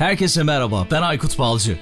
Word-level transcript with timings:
Herkese 0.00 0.42
merhaba, 0.42 0.86
ben 0.90 1.02
Aykut 1.02 1.38
Balcı. 1.38 1.78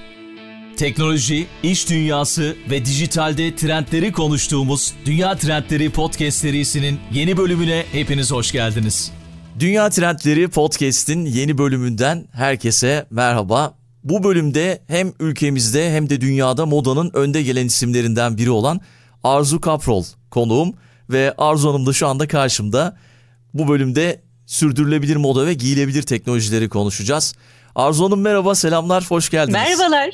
Teknoloji, 0.77 1.47
iş 1.63 1.91
dünyası 1.91 2.57
ve 2.71 2.85
dijitalde 2.85 3.57
trendleri 3.57 4.13
konuştuğumuz 4.13 4.95
Dünya 5.05 5.37
Trendleri 5.37 5.91
Podcast 5.91 6.39
serisinin 6.39 7.01
yeni 7.13 7.37
bölümüne 7.37 7.85
hepiniz 7.93 8.33
hoş 8.33 8.53
geldiniz. 8.53 9.13
Dünya 9.61 9.91
Trendleri 9.91 10.49
Podcast'in 10.49 11.25
yeni 11.25 11.59
bölümünden 11.59 12.29
herkese 12.33 13.07
merhaba. 13.11 13.75
Bu 14.05 14.25
bölümde 14.25 14.83
hem 14.87 15.13
ülkemizde 15.21 15.93
hem 15.93 16.11
de 16.11 16.21
dünyada 16.21 16.67
modanın 16.67 17.11
önde 17.15 17.43
gelen 17.43 17.67
isimlerinden 17.67 18.39
biri 18.39 18.51
olan 18.51 18.81
Arzu 19.25 19.61
Kaprol 19.61 20.05
konuğum 20.31 20.75
ve 21.11 21.35
Arzu 21.39 21.69
Hanım 21.69 21.87
da 21.87 21.93
şu 21.93 22.09
anda 22.09 22.29
karşımda. 22.29 22.97
Bu 23.55 23.69
bölümde 23.69 24.23
sürdürülebilir 24.47 25.17
moda 25.17 25.47
ve 25.47 25.55
giyilebilir 25.55 26.03
teknolojileri 26.03 26.69
konuşacağız. 26.69 27.35
Arzu 27.79 28.05
Hanım 28.05 28.21
merhaba, 28.21 28.55
selamlar, 28.55 29.05
hoş 29.09 29.31
geldiniz. 29.31 29.53
Merhabalar. 29.53 30.11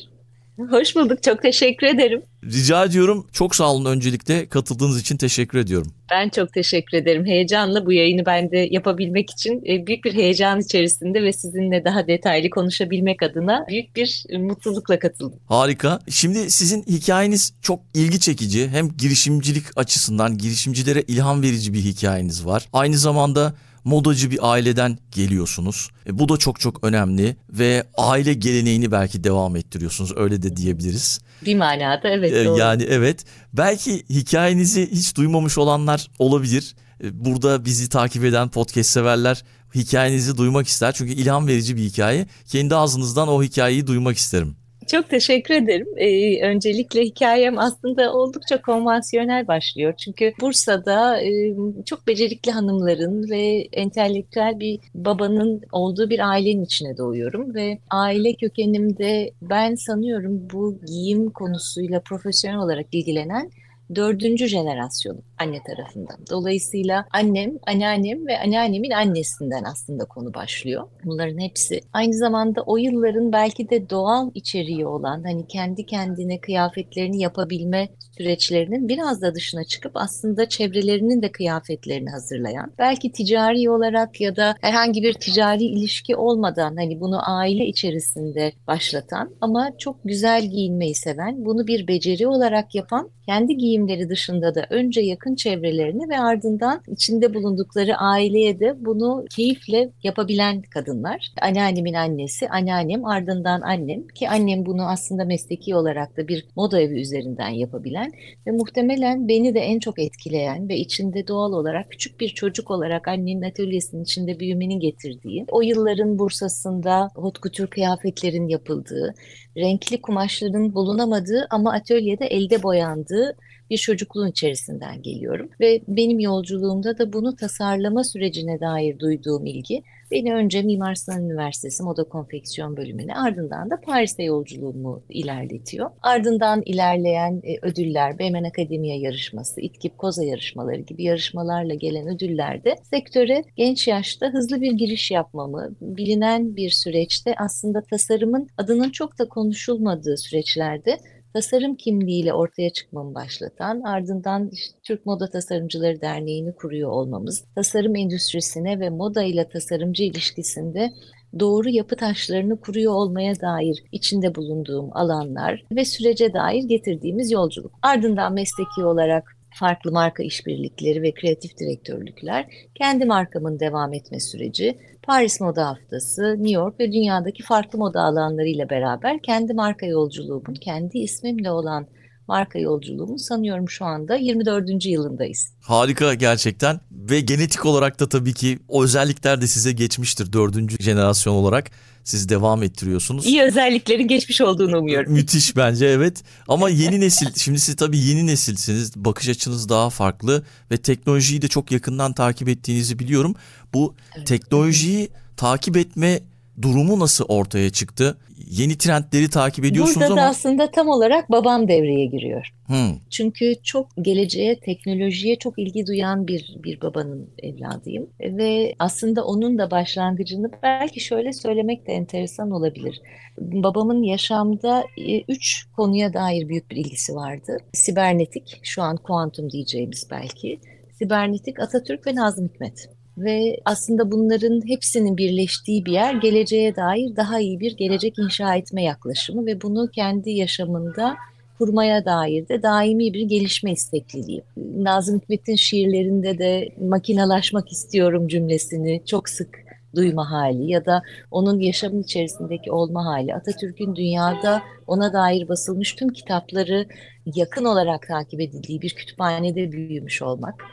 Hoş 0.70 0.96
bulduk. 0.96 1.22
Çok 1.22 1.42
teşekkür 1.42 1.86
ederim. 1.86 2.22
Rica 2.44 2.84
ediyorum. 2.84 3.26
Çok 3.32 3.56
sağ 3.56 3.72
olun 3.72 3.84
öncelikle 3.84 4.48
katıldığınız 4.48 5.00
için 5.00 5.16
teşekkür 5.16 5.58
ediyorum. 5.58 5.92
Ben 6.10 6.28
çok 6.28 6.52
teşekkür 6.52 6.96
ederim. 6.98 7.26
Heyecanla 7.26 7.86
bu 7.86 7.92
yayını 7.92 8.26
ben 8.26 8.50
de 8.50 8.68
yapabilmek 8.70 9.30
için 9.30 9.62
e, 9.68 9.86
büyük 9.86 10.04
bir 10.04 10.14
heyecan 10.14 10.60
içerisinde 10.60 11.22
ve 11.22 11.32
sizinle 11.32 11.84
daha 11.84 12.06
detaylı 12.06 12.50
konuşabilmek 12.50 13.22
adına 13.22 13.64
büyük 13.68 13.96
bir 13.96 14.26
mutlulukla 14.38 14.98
katıldım. 14.98 15.40
Harika. 15.46 15.98
Şimdi 16.10 16.50
sizin 16.50 16.82
hikayeniz 16.82 17.54
çok 17.62 17.80
ilgi 17.94 18.20
çekici. 18.20 18.68
Hem 18.68 18.88
girişimcilik 18.96 19.64
açısından 19.76 20.38
girişimcilere 20.38 21.02
ilham 21.02 21.42
verici 21.42 21.72
bir 21.72 21.80
hikayeniz 21.80 22.46
var. 22.46 22.68
Aynı 22.72 22.98
zamanda 22.98 23.54
modacı 23.84 24.30
bir 24.30 24.52
aileden 24.52 24.98
geliyorsunuz. 25.10 25.90
E, 26.06 26.18
bu 26.18 26.28
da 26.28 26.36
çok 26.36 26.60
çok 26.60 26.84
önemli 26.84 27.36
ve 27.50 27.84
aile 27.94 28.34
geleneğini 28.34 28.92
belki 28.92 29.24
devam 29.24 29.56
ettiriyorsunuz. 29.56 30.12
Öyle 30.16 30.42
de 30.42 30.56
diyebiliriz. 30.56 31.20
Bir 31.44 31.54
manada 31.54 32.08
evet 32.08 32.32
e, 32.32 32.44
doğru. 32.44 32.58
Yani 32.58 32.82
evet. 32.82 33.24
Belki 33.52 34.04
hikayenizi 34.10 34.90
hiç 34.90 35.16
duymamış 35.16 35.58
olanlar 35.58 36.10
olabilir. 36.18 36.74
E, 37.04 37.24
burada 37.24 37.64
bizi 37.64 37.88
takip 37.88 38.24
eden 38.24 38.48
podcast 38.48 38.90
severler 38.90 39.44
hikayenizi 39.74 40.36
duymak 40.36 40.66
ister. 40.66 40.92
Çünkü 40.92 41.12
ilham 41.12 41.46
verici 41.46 41.76
bir 41.76 41.82
hikaye. 41.82 42.26
Kendi 42.46 42.76
ağzınızdan 42.76 43.28
o 43.28 43.42
hikayeyi 43.42 43.86
duymak 43.86 44.16
isterim. 44.16 44.56
Çok 44.86 45.08
teşekkür 45.08 45.54
ederim. 45.54 45.88
Ee, 45.96 46.46
öncelikle 46.46 47.02
hikayem 47.02 47.58
aslında 47.58 48.12
oldukça 48.12 48.62
konvansiyonel 48.62 49.48
başlıyor. 49.48 49.94
Çünkü 49.96 50.32
Bursa'da 50.40 51.20
e, 51.22 51.54
çok 51.84 52.06
becerikli 52.06 52.52
hanımların 52.52 53.30
ve 53.30 53.68
entelektüel 53.72 54.60
bir 54.60 54.80
babanın 54.94 55.62
olduğu 55.72 56.10
bir 56.10 56.30
ailenin 56.30 56.64
içine 56.64 56.96
doğuyorum. 56.96 57.54
Ve 57.54 57.78
aile 57.90 58.34
kökenimde 58.34 59.30
ben 59.42 59.74
sanıyorum 59.74 60.48
bu 60.52 60.78
giyim 60.86 61.30
konusuyla 61.30 62.00
profesyonel 62.00 62.58
olarak 62.58 62.86
ilgilenen 62.92 63.50
dördüncü 63.94 64.46
jenerasyonum 64.46 65.22
anne 65.38 65.62
tarafından. 65.62 66.18
Dolayısıyla 66.30 67.04
annem, 67.10 67.52
anneannem 67.66 68.26
ve 68.26 68.38
anneannemin 68.38 68.90
annesinden 68.90 69.64
aslında 69.64 70.04
konu 70.04 70.34
başlıyor. 70.34 70.88
Bunların 71.04 71.38
hepsi 71.38 71.80
aynı 71.92 72.14
zamanda 72.14 72.62
o 72.62 72.76
yılların 72.76 73.32
belki 73.32 73.70
de 73.70 73.90
doğal 73.90 74.30
içeriği 74.34 74.86
olan 74.86 75.22
hani 75.24 75.46
kendi 75.46 75.86
kendine 75.86 76.40
kıyafetlerini 76.40 77.22
yapabilme 77.22 77.88
süreçlerinin 78.18 78.88
biraz 78.88 79.22
da 79.22 79.34
dışına 79.34 79.64
çıkıp 79.64 79.92
aslında 79.94 80.48
çevrelerinin 80.48 81.22
de 81.22 81.32
kıyafetlerini 81.32 82.10
hazırlayan, 82.10 82.72
belki 82.78 83.12
ticari 83.12 83.70
olarak 83.70 84.20
ya 84.20 84.36
da 84.36 84.54
herhangi 84.60 85.02
bir 85.02 85.12
ticari 85.12 85.64
ilişki 85.64 86.16
olmadan 86.16 86.76
hani 86.76 87.00
bunu 87.00 87.18
aile 87.22 87.66
içerisinde 87.66 88.52
başlatan 88.66 89.34
ama 89.40 89.70
çok 89.78 89.96
güzel 90.04 90.46
giyinmeyi 90.46 90.94
seven, 90.94 91.44
bunu 91.44 91.66
bir 91.66 91.88
beceri 91.88 92.26
olarak 92.26 92.74
yapan, 92.74 93.10
kendi 93.26 93.56
giyimleri 93.56 94.08
dışında 94.08 94.54
da 94.54 94.66
önce 94.70 95.00
yakın 95.00 95.23
yakın 95.24 95.34
çevrelerine 95.34 96.08
ve 96.08 96.18
ardından 96.18 96.82
içinde 96.86 97.34
bulundukları 97.34 97.96
aileye 97.96 98.60
de 98.60 98.74
bunu 98.84 99.24
keyifle 99.36 99.90
yapabilen 100.02 100.62
kadınlar. 100.62 101.32
Anneannemin 101.42 101.94
annesi, 101.94 102.48
anneannem 102.48 103.04
ardından 103.04 103.60
annem 103.60 104.06
ki 104.08 104.28
annem 104.28 104.66
bunu 104.66 104.88
aslında 104.88 105.24
mesleki 105.24 105.74
olarak 105.74 106.16
da 106.16 106.28
bir 106.28 106.46
moda 106.56 106.80
evi 106.80 107.00
üzerinden 107.00 107.48
yapabilen 107.48 108.12
ve 108.46 108.50
muhtemelen 108.50 109.28
beni 109.28 109.54
de 109.54 109.60
en 109.60 109.78
çok 109.78 109.98
etkileyen 109.98 110.68
ve 110.68 110.76
içinde 110.76 111.28
doğal 111.28 111.52
olarak 111.52 111.90
küçük 111.90 112.20
bir 112.20 112.28
çocuk 112.28 112.70
olarak 112.70 113.08
annenin 113.08 113.42
atölyesinin 113.42 114.02
içinde 114.02 114.40
büyümenin 114.40 114.80
getirdiği, 114.80 115.44
o 115.50 115.62
yılların 115.62 116.18
Bursa'sında 116.18 117.10
hot 117.14 117.42
couture 117.42 117.66
kıyafetlerin 117.66 118.48
yapıldığı, 118.48 119.14
renkli 119.56 120.02
kumaşların 120.02 120.74
bulunamadığı 120.74 121.46
ama 121.50 121.72
atölyede 121.72 122.26
elde 122.26 122.62
boyandığı 122.62 123.36
bir 123.70 123.76
çocukluğun 123.76 124.30
içerisinden 124.30 125.02
geliyorum. 125.02 125.50
Ve 125.60 125.80
benim 125.88 126.18
yolculuğumda 126.18 126.98
da 126.98 127.12
bunu 127.12 127.36
tasarlama 127.36 128.04
sürecine 128.04 128.60
dair 128.60 128.98
duyduğum 128.98 129.46
ilgi 129.46 129.82
beni 130.10 130.34
önce 130.34 130.62
Mimar 130.62 130.94
Sinan 130.94 131.24
Üniversitesi 131.24 131.82
Moda 131.82 132.04
Konfeksiyon 132.04 132.76
bölümüne 132.76 133.14
ardından 133.14 133.70
da 133.70 133.80
Paris'te 133.80 134.22
yolculuğumu 134.22 135.02
ilerletiyor. 135.08 135.90
Ardından 136.02 136.62
ilerleyen 136.66 137.42
e, 137.44 137.66
ödüller, 137.66 138.18
Beymen 138.18 138.44
Akademiya 138.44 138.96
yarışması, 138.96 139.60
İtkip 139.60 139.98
Koza 139.98 140.24
yarışmaları 140.24 140.80
gibi 140.80 141.02
yarışmalarla 141.02 141.74
gelen 141.74 142.08
ödüllerde 142.08 142.76
sektöre 142.90 143.44
genç 143.56 143.88
yaşta 143.88 144.26
hızlı 144.26 144.60
bir 144.60 144.72
giriş 144.72 145.10
yapmamı, 145.10 145.74
bilinen 145.80 146.56
bir 146.56 146.70
süreçte 146.70 147.34
aslında 147.38 147.82
tasarımın 147.90 148.48
adının 148.58 148.90
çok 148.90 149.18
da 149.18 149.28
konuşulmadığı 149.28 150.16
süreçlerde 150.16 150.98
tasarım 151.34 151.74
kimliğiyle 151.74 152.32
ortaya 152.32 152.70
çıkmamı 152.70 153.14
başlatan, 153.14 153.80
ardından 153.80 154.50
işte 154.52 154.78
Türk 154.82 155.06
Moda 155.06 155.30
Tasarımcıları 155.30 156.00
Derneği'ni 156.00 156.54
kuruyor 156.54 156.90
olmamız, 156.90 157.44
tasarım 157.54 157.96
endüstrisine 157.96 158.80
ve 158.80 158.90
moda 158.90 159.22
ile 159.22 159.48
tasarımcı 159.48 160.02
ilişkisinde 160.02 160.92
doğru 161.40 161.68
yapı 161.68 161.96
taşlarını 161.96 162.60
kuruyor 162.60 162.92
olmaya 162.92 163.40
dair 163.40 163.84
içinde 163.92 164.34
bulunduğum 164.34 164.96
alanlar 164.96 165.64
ve 165.72 165.84
sürece 165.84 166.32
dair 166.32 166.64
getirdiğimiz 166.64 167.30
yolculuk. 167.30 167.72
Ardından 167.82 168.32
mesleki 168.32 168.84
olarak 168.84 169.36
farklı 169.54 169.92
marka 169.92 170.22
işbirlikleri 170.22 171.02
ve 171.02 171.14
kreatif 171.14 171.58
direktörlükler, 171.58 172.46
kendi 172.74 173.04
markamın 173.04 173.60
devam 173.60 173.94
etme 173.94 174.20
süreci, 174.20 174.78
Paris 175.06 175.40
Moda 175.40 175.68
Haftası, 175.68 176.22
New 176.22 176.50
York 176.50 176.80
ve 176.80 176.92
dünyadaki 176.92 177.42
farklı 177.42 177.78
moda 177.78 178.02
alanlarıyla 178.02 178.70
beraber 178.70 179.22
kendi 179.22 179.54
marka 179.54 179.86
yolculuğumun, 179.86 180.54
kendi 180.54 180.98
ismimle 180.98 181.50
olan 181.50 181.86
marka 182.28 182.58
yolculuğumun 182.58 183.16
sanıyorum 183.16 183.70
şu 183.70 183.84
anda 183.84 184.16
24. 184.16 184.86
yılındayız. 184.86 185.48
Harika 185.60 186.14
gerçekten 186.14 186.80
ve 186.90 187.20
genetik 187.20 187.66
olarak 187.66 188.00
da 188.00 188.08
tabii 188.08 188.34
ki 188.34 188.58
o 188.68 188.84
özellikler 188.84 189.40
de 189.40 189.46
size 189.46 189.72
geçmiştir 189.72 190.32
dördüncü 190.32 190.76
jenerasyon 190.82 191.34
olarak 191.34 191.70
siz 192.04 192.28
devam 192.28 192.62
ettiriyorsunuz. 192.62 193.26
İyi 193.26 193.42
özelliklerin 193.42 194.08
geçmiş 194.08 194.40
olduğunu 194.40 194.78
umuyorum. 194.78 195.12
Müthiş 195.12 195.56
bence 195.56 195.86
evet. 195.86 196.22
Ama 196.48 196.68
yeni 196.70 197.00
nesil, 197.00 197.26
şimdi 197.36 197.58
siz 197.60 197.76
tabii 197.76 197.98
yeni 197.98 198.26
nesilsiniz. 198.26 198.96
Bakış 198.96 199.28
açınız 199.28 199.68
daha 199.68 199.90
farklı 199.90 200.44
ve 200.70 200.76
teknolojiyi 200.76 201.42
de 201.42 201.48
çok 201.48 201.72
yakından 201.72 202.12
takip 202.12 202.48
ettiğinizi 202.48 202.98
biliyorum. 202.98 203.34
Bu 203.74 203.94
evet. 204.16 204.26
teknolojiyi 204.26 205.08
takip 205.36 205.76
etme 205.76 206.20
durumu 206.62 207.00
nasıl 207.00 207.24
ortaya 207.28 207.70
çıktı? 207.70 208.16
Yeni 208.50 208.78
trendleri 208.78 209.30
takip 209.30 209.64
ediyorsunuz 209.64 209.96
Burada 209.96 210.06
ama... 210.06 210.16
Burada 210.16 210.26
da 210.26 210.30
aslında 210.30 210.70
tam 210.70 210.88
olarak 210.88 211.30
babam 211.30 211.68
devreye 211.68 212.06
giriyor. 212.06 212.48
Hmm. 212.66 212.98
Çünkü 213.10 213.54
çok 213.62 213.88
geleceğe, 214.02 214.60
teknolojiye 214.60 215.36
çok 215.36 215.58
ilgi 215.58 215.86
duyan 215.86 216.26
bir 216.26 216.56
bir 216.64 216.80
babanın 216.80 217.30
evladıyım. 217.42 218.06
Ve 218.20 218.74
aslında 218.78 219.24
onun 219.24 219.58
da 219.58 219.70
başlangıcını 219.70 220.50
belki 220.62 221.00
şöyle 221.00 221.32
söylemek 221.32 221.86
de 221.86 221.92
enteresan 221.92 222.50
olabilir. 222.50 223.00
Babamın 223.38 224.02
yaşamda 224.02 224.84
e, 224.96 225.20
üç 225.20 225.66
konuya 225.76 226.14
dair 226.14 226.48
büyük 226.48 226.70
bir 226.70 226.76
ilgisi 226.76 227.14
vardı. 227.14 227.56
Sibernetik, 227.72 228.60
şu 228.62 228.82
an 228.82 228.96
kuantum 228.96 229.50
diyeceğimiz 229.50 230.08
belki. 230.10 230.60
Sibernetik, 230.98 231.60
Atatürk 231.60 232.06
ve 232.06 232.14
Nazım 232.14 232.48
Hikmet 232.48 232.88
ve 233.18 233.56
aslında 233.64 234.12
bunların 234.12 234.68
hepsinin 234.68 235.16
birleştiği 235.16 235.84
bir 235.84 235.92
yer 235.92 236.14
geleceğe 236.14 236.76
dair 236.76 237.16
daha 237.16 237.40
iyi 237.40 237.60
bir 237.60 237.76
gelecek 237.76 238.18
inşa 238.18 238.54
etme 238.54 238.84
yaklaşımı 238.84 239.46
ve 239.46 239.62
bunu 239.62 239.90
kendi 239.90 240.30
yaşamında 240.30 241.16
kurmaya 241.58 242.04
dair 242.04 242.48
de 242.48 242.62
daimi 242.62 243.12
bir 243.12 243.22
gelişme 243.22 243.72
istekliliği. 243.72 244.42
Nazım 244.56 245.20
Hikmet'in 245.20 245.56
şiirlerinde 245.56 246.38
de 246.38 246.68
makinalaşmak 246.80 247.72
istiyorum 247.72 248.28
cümlesini 248.28 249.02
çok 249.06 249.28
sık 249.28 249.63
duyma 249.96 250.30
hali 250.30 250.70
ya 250.70 250.86
da 250.86 251.02
onun 251.30 251.60
yaşamın 251.60 252.02
içerisindeki 252.02 252.72
olma 252.72 253.04
hali, 253.04 253.34
Atatürk'ün 253.34 253.96
dünyada 253.96 254.62
ona 254.86 255.12
dair 255.12 255.48
basılmış 255.48 255.94
tüm 255.94 256.08
kitapları 256.08 256.86
yakın 257.26 257.64
olarak 257.64 258.08
takip 258.08 258.40
edildiği 258.40 258.82
bir 258.82 258.90
kütüphanede 258.90 259.72
büyümüş 259.72 260.22
olmak, 260.22 260.64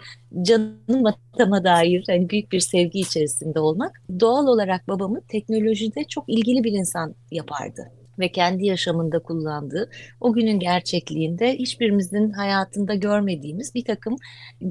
canım 0.42 1.04
vatama 1.04 1.64
dair 1.64 2.04
hani 2.08 2.30
büyük 2.30 2.52
bir 2.52 2.60
sevgi 2.60 3.00
içerisinde 3.00 3.60
olmak 3.60 4.02
doğal 4.20 4.48
olarak 4.48 4.88
babamı 4.88 5.22
teknolojide 5.22 6.04
çok 6.04 6.30
ilgili 6.30 6.64
bir 6.64 6.72
insan 6.72 7.16
yapardı 7.32 8.01
ve 8.22 8.32
kendi 8.32 8.66
yaşamında 8.66 9.20
kullandığı 9.20 9.90
o 10.20 10.34
günün 10.34 10.60
gerçekliğinde 10.60 11.54
hiçbirimizin 11.54 12.32
hayatında 12.32 12.96
görmediğimiz 12.96 13.76
bir 13.76 13.86
takım 13.86 14.16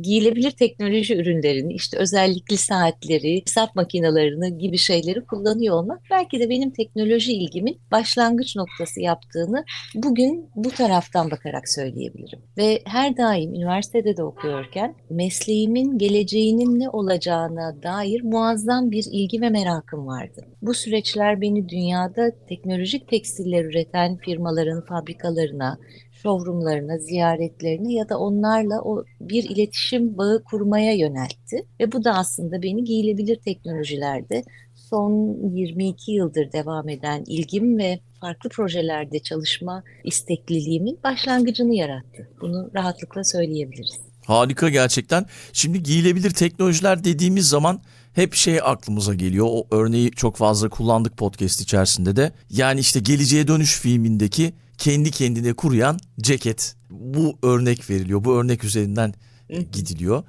giyilebilir 0.00 0.50
teknoloji 0.50 1.16
ürünlerini 1.16 1.72
işte 1.72 1.98
özellikli 1.98 2.56
saatleri, 2.56 3.42
hesap 3.46 3.76
makinelerini 3.76 4.58
gibi 4.58 4.78
şeyleri 4.78 5.26
kullanıyor 5.26 5.74
olmak 5.74 6.00
belki 6.10 6.40
de 6.40 6.50
benim 6.50 6.70
teknoloji 6.70 7.32
ilgimin 7.32 7.80
başlangıç 7.90 8.56
noktası 8.56 9.00
yaptığını 9.00 9.64
bugün 9.94 10.50
bu 10.54 10.70
taraftan 10.70 11.30
bakarak 11.30 11.68
söyleyebilirim. 11.68 12.40
Ve 12.58 12.82
her 12.84 13.16
daim 13.16 13.54
üniversitede 13.54 14.16
de 14.16 14.22
okuyorken 14.22 14.94
mesleğimin 15.10 15.98
geleceğinin 15.98 16.80
ne 16.80 16.88
olacağına 16.88 17.82
dair 17.82 18.22
muazzam 18.22 18.90
bir 18.90 19.04
ilgi 19.12 19.40
ve 19.40 19.50
merakım 19.50 20.06
vardı. 20.06 20.46
Bu 20.62 20.74
süreçler 20.74 21.40
beni 21.40 21.68
dünyada 21.68 22.32
teknolojik 22.48 23.08
tekstil 23.08 23.39
tekstiller 23.40 23.64
üreten 23.64 24.16
firmaların 24.16 24.84
fabrikalarına, 24.84 25.78
showroomlarına, 26.12 26.98
ziyaretlerine 26.98 27.94
ya 27.94 28.08
da 28.08 28.18
onlarla 28.18 28.82
o 28.82 29.04
bir 29.20 29.44
iletişim 29.44 30.18
bağı 30.18 30.42
kurmaya 30.44 30.92
yöneltti. 30.92 31.66
Ve 31.80 31.92
bu 31.92 32.04
da 32.04 32.14
aslında 32.14 32.62
beni 32.62 32.84
giyilebilir 32.84 33.36
teknolojilerde 33.36 34.42
son 34.74 35.36
22 35.54 36.12
yıldır 36.12 36.52
devam 36.52 36.88
eden 36.88 37.24
ilgim 37.26 37.78
ve 37.78 38.00
farklı 38.20 38.50
projelerde 38.50 39.18
çalışma 39.18 39.82
istekliliğimin 40.04 40.98
başlangıcını 41.04 41.74
yarattı. 41.74 42.28
Bunu 42.40 42.70
rahatlıkla 42.74 43.24
söyleyebiliriz. 43.24 44.00
Harika 44.26 44.68
gerçekten. 44.68 45.26
Şimdi 45.52 45.82
giyilebilir 45.82 46.30
teknolojiler 46.30 47.04
dediğimiz 47.04 47.48
zaman 47.48 47.80
hep 48.12 48.34
şey 48.34 48.60
aklımıza 48.62 49.14
geliyor. 49.14 49.46
O 49.48 49.66
örneği 49.70 50.10
çok 50.10 50.36
fazla 50.36 50.68
kullandık 50.68 51.16
podcast 51.16 51.60
içerisinde 51.60 52.16
de. 52.16 52.32
Yani 52.50 52.80
işte 52.80 53.00
Geleceğe 53.00 53.48
Dönüş 53.48 53.80
filmindeki 53.80 54.52
kendi 54.78 55.10
kendine 55.10 55.52
kuruyan 55.52 55.98
ceket. 56.20 56.76
Bu 56.90 57.38
örnek 57.42 57.90
veriliyor. 57.90 58.24
Bu 58.24 58.40
örnek 58.40 58.64
üzerinden 58.64 59.14
gidiliyor. 59.48 60.24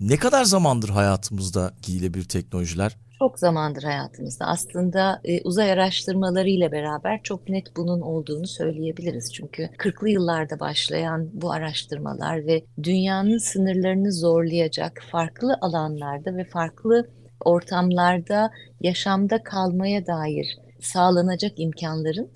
Ne 0.00 0.16
kadar 0.16 0.44
zamandır 0.44 0.88
hayatımızda 0.88 1.72
giyilebilir 1.82 2.24
teknolojiler? 2.24 2.96
Çok 3.18 3.38
zamandır 3.38 3.82
hayatımızda. 3.82 4.46
Aslında 4.46 5.20
e, 5.24 5.42
uzay 5.42 5.72
araştırmaları 5.72 6.48
ile 6.48 6.72
beraber 6.72 7.22
çok 7.22 7.48
net 7.48 7.76
bunun 7.76 8.00
olduğunu 8.00 8.46
söyleyebiliriz. 8.46 9.32
Çünkü 9.34 9.62
40'lı 9.62 10.08
yıllarda 10.08 10.60
başlayan 10.60 11.28
bu 11.32 11.52
araştırmalar 11.52 12.46
ve 12.46 12.64
dünyanın 12.82 13.38
sınırlarını 13.38 14.12
zorlayacak 14.12 15.02
farklı 15.10 15.58
alanlarda 15.60 16.36
ve 16.36 16.44
farklı 16.44 17.08
ortamlarda 17.44 18.50
yaşamda 18.80 19.42
kalmaya 19.42 20.06
dair 20.06 20.58
sağlanacak 20.80 21.52
imkanların 21.56 22.30